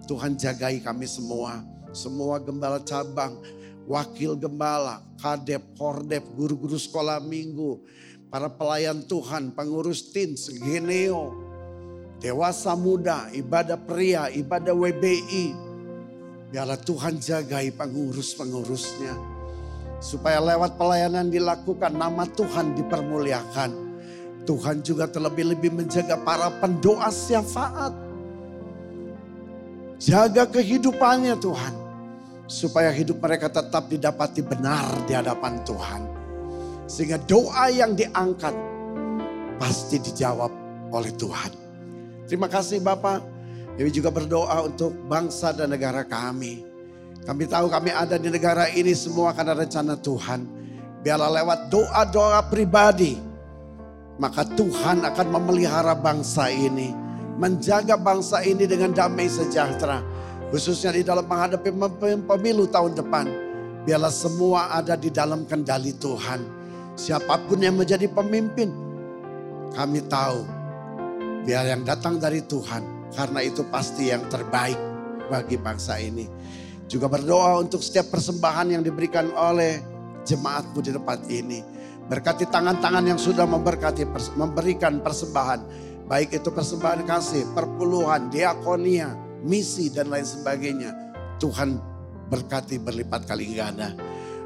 Tuhan 0.09 0.35
jagai 0.35 0.83
kami 0.83 1.07
semua. 1.07 1.76
Semua 1.97 2.36
gembala 2.36 2.76
cabang, 2.84 3.40
wakil 3.88 4.36
gembala, 4.36 5.01
kadep, 5.16 5.64
kordep, 5.80 6.28
guru-guru 6.36 6.76
sekolah 6.76 7.24
minggu, 7.24 7.80
para 8.28 8.53
pelayan 8.53 9.01
Tuhan, 9.01 9.57
pengurus 9.57 10.12
tin, 10.12 10.36
segeneo, 10.36 11.32
dewasa 12.20 12.76
muda, 12.76 13.32
ibadah 13.32 13.80
pria, 13.80 14.28
ibadah 14.28 14.76
WBI. 14.76 15.57
Biarlah 16.53 16.76
Tuhan 16.84 17.16
jagai 17.16 17.72
pengurus-pengurusnya. 17.72 19.16
Supaya 19.97 20.44
lewat 20.44 20.76
pelayanan 20.76 21.32
dilakukan 21.32 21.97
nama 21.97 22.28
Tuhan 22.28 22.76
dipermuliakan. 22.76 23.88
Tuhan 24.44 24.84
juga 24.84 25.09
terlebih-lebih 25.09 25.72
menjaga 25.72 26.20
para 26.20 26.53
pendoa 26.61 27.09
syafaat. 27.09 28.05
Jaga 29.97 30.44
kehidupannya 30.44 31.40
Tuhan 31.40 31.86
supaya 32.47 32.94
hidup 32.94 33.18
mereka 33.18 33.51
tetap 33.51 33.90
didapati 33.90 34.40
benar 34.42 34.86
di 35.05 35.12
hadapan 35.14 35.61
Tuhan. 35.66 36.03
Sehingga 36.86 37.18
doa 37.26 37.66
yang 37.70 37.99
diangkat 37.99 38.55
pasti 39.59 39.99
dijawab 39.99 40.51
oleh 40.94 41.11
Tuhan. 41.18 41.53
Terima 42.30 42.47
kasih 42.47 42.78
Bapak. 42.78 43.22
Kami 43.76 43.90
juga 43.92 44.09
berdoa 44.09 44.64
untuk 44.64 44.94
bangsa 45.11 45.53
dan 45.53 45.74
negara 45.74 46.06
kami. 46.06 46.64
Kami 47.27 47.44
tahu 47.51 47.66
kami 47.66 47.90
ada 47.90 48.16
di 48.16 48.31
negara 48.31 48.70
ini 48.70 48.94
semua 48.94 49.35
karena 49.35 49.59
rencana 49.59 49.98
Tuhan. 49.98 50.47
Biarlah 51.02 51.43
lewat 51.43 51.60
doa-doa 51.68 52.40
pribadi. 52.47 53.18
Maka 54.16 54.48
Tuhan 54.56 55.05
akan 55.05 55.27
memelihara 55.28 55.93
bangsa 55.93 56.48
ini. 56.48 56.94
Menjaga 57.36 58.01
bangsa 58.01 58.40
ini 58.47 58.64
dengan 58.64 58.97
damai 58.97 59.28
sejahtera 59.28 60.01
Khususnya 60.57 60.89
di 60.97 61.05
dalam 61.05 61.28
menghadapi 61.28 61.69
pemilu 62.24 62.65
tahun 62.65 62.97
depan. 62.97 63.28
Biarlah 63.85 64.09
semua 64.09 64.73
ada 64.73 64.97
di 64.97 65.12
dalam 65.12 65.45
kendali 65.45 65.93
Tuhan. 66.01 66.41
Siapa 66.97 67.45
pun 67.45 67.61
yang 67.61 67.77
menjadi 67.77 68.09
pemimpin. 68.09 68.73
Kami 69.77 70.01
tahu. 70.09 70.41
Biar 71.45 71.77
yang 71.77 71.85
datang 71.85 72.16
dari 72.16 72.41
Tuhan. 72.41 73.12
Karena 73.12 73.45
itu 73.45 73.69
pasti 73.69 74.09
yang 74.09 74.24
terbaik 74.33 74.81
bagi 75.28 75.61
bangsa 75.61 76.01
ini. 76.01 76.24
Juga 76.89 77.12
berdoa 77.12 77.61
untuk 77.61 77.85
setiap 77.85 78.16
persembahan 78.16 78.81
yang 78.81 78.81
diberikan 78.81 79.28
oleh 79.37 79.85
jemaatmu 80.24 80.81
di 80.81 80.89
tempat 80.97 81.20
ini. 81.28 81.61
Berkati 82.09 82.49
tangan-tangan 82.49 83.05
yang 83.05 83.20
sudah 83.20 83.45
memberkati, 83.45 84.09
memberikan 84.41 85.05
persembahan. 85.05 85.61
Baik 86.09 86.41
itu 86.41 86.49
persembahan 86.49 87.05
kasih, 87.05 87.45
perpuluhan, 87.53 88.33
diakonia, 88.33 89.26
misi 89.45 89.93
dan 89.93 90.09
lain 90.09 90.25
sebagainya. 90.25 90.93
Tuhan 91.37 91.77
berkati 92.31 92.81
berlipat 92.81 93.29
kali 93.29 93.57
ganda. 93.57 93.93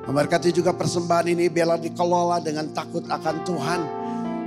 Memberkati 0.00 0.50
juga 0.50 0.72
persembahan 0.72 1.28
ini 1.30 1.52
biarlah 1.52 1.78
dikelola 1.78 2.40
dengan 2.40 2.72
takut 2.72 3.04
akan 3.04 3.36
Tuhan. 3.44 3.80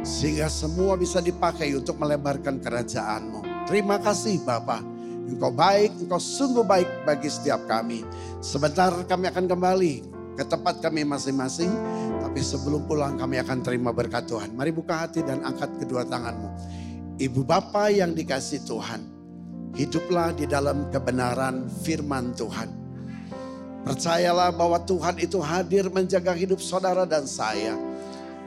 Sehingga 0.03 0.51
semua 0.51 0.99
bisa 0.99 1.23
dipakai 1.23 1.71
untuk 1.71 1.95
melebarkan 1.95 2.59
kerajaanmu. 2.59 3.69
Terima 3.69 3.95
kasih 4.03 4.43
Bapak. 4.43 4.83
Engkau 5.23 5.55
baik, 5.55 6.03
engkau 6.03 6.19
sungguh 6.19 6.67
baik 6.67 7.07
bagi 7.07 7.31
setiap 7.31 7.63
kami. 7.63 8.03
Sebentar 8.43 8.91
kami 9.07 9.31
akan 9.31 9.47
kembali 9.47 9.93
ke 10.35 10.43
tempat 10.43 10.83
kami 10.83 11.07
masing-masing. 11.07 11.71
Tapi 12.19 12.43
sebelum 12.43 12.83
pulang 12.83 13.15
kami 13.15 13.39
akan 13.39 13.63
terima 13.63 13.95
berkat 13.95 14.27
Tuhan. 14.27 14.51
Mari 14.51 14.75
buka 14.75 15.07
hati 15.07 15.23
dan 15.23 15.39
angkat 15.47 15.79
kedua 15.79 16.03
tanganmu. 16.03 16.49
Ibu 17.23 17.41
Bapak 17.47 17.93
yang 17.95 18.11
dikasih 18.11 18.67
Tuhan. 18.67 19.22
Hiduplah 19.73 20.37
di 20.37 20.45
dalam 20.45 20.93
kebenaran 20.93 21.65
firman 21.81 22.37
Tuhan. 22.37 22.69
Percayalah 23.83 24.53
bahwa 24.53 24.77
Tuhan 24.85 25.17
itu 25.17 25.41
hadir 25.41 25.89
menjaga 25.89 26.31
hidup 26.37 26.61
saudara 26.61 27.03
dan 27.09 27.25
saya. 27.25 27.73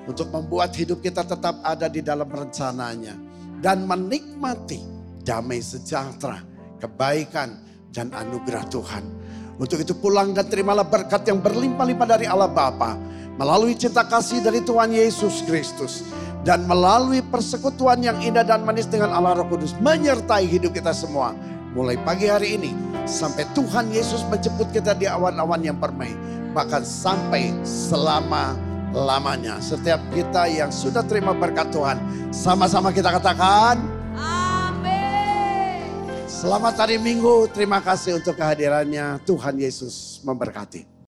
Untuk 0.06 0.30
membuat 0.30 0.70
hidup 0.78 1.02
kita 1.02 1.26
tetap 1.26 1.58
ada 1.66 1.90
di 1.90 1.98
dalam 1.98 2.30
rencananya. 2.30 3.18
Dan 3.58 3.90
menikmati 3.90 4.78
damai 5.26 5.58
sejahtera, 5.58 6.38
kebaikan 6.78 7.58
dan 7.90 8.14
anugerah 8.14 8.64
Tuhan. 8.70 9.04
Untuk 9.58 9.82
itu 9.82 9.98
pulang 9.98 10.30
dan 10.30 10.46
terimalah 10.46 10.86
berkat 10.86 11.26
yang 11.26 11.42
berlimpah-limpah 11.42 12.06
dari 12.06 12.28
Allah 12.28 12.46
Bapa 12.46 13.15
melalui 13.36 13.76
cinta 13.76 14.04
kasih 14.04 14.40
dari 14.40 14.64
Tuhan 14.64 14.92
Yesus 14.92 15.44
Kristus 15.44 16.04
dan 16.42 16.64
melalui 16.64 17.20
persekutuan 17.20 18.00
yang 18.00 18.16
indah 18.24 18.44
dan 18.44 18.64
manis 18.64 18.88
dengan 18.88 19.12
Allah 19.12 19.36
Roh 19.36 19.48
Kudus 19.48 19.76
menyertai 19.76 20.48
hidup 20.48 20.72
kita 20.72 20.96
semua 20.96 21.36
mulai 21.76 22.00
pagi 22.00 22.32
hari 22.32 22.56
ini 22.56 22.72
sampai 23.04 23.44
Tuhan 23.52 23.92
Yesus 23.92 24.24
menjemput 24.32 24.72
kita 24.72 24.96
di 24.96 25.04
awan-awan 25.04 25.60
yang 25.60 25.76
permai 25.76 26.16
bahkan 26.56 26.80
sampai 26.80 27.52
selama 27.60 28.56
lamanya 28.96 29.60
setiap 29.60 30.00
kita 30.16 30.48
yang 30.48 30.72
sudah 30.72 31.04
terima 31.04 31.36
berkat 31.36 31.68
Tuhan 31.68 32.00
sama-sama 32.32 32.88
kita 32.88 33.12
katakan 33.12 33.76
Amin. 34.16 34.56
Selamat 36.24 36.80
hari 36.80 36.96
Minggu, 36.96 37.52
terima 37.52 37.84
kasih 37.84 38.16
untuk 38.16 38.40
kehadirannya. 38.40 39.20
Tuhan 39.28 39.60
Yesus 39.60 40.24
memberkati. 40.24 40.95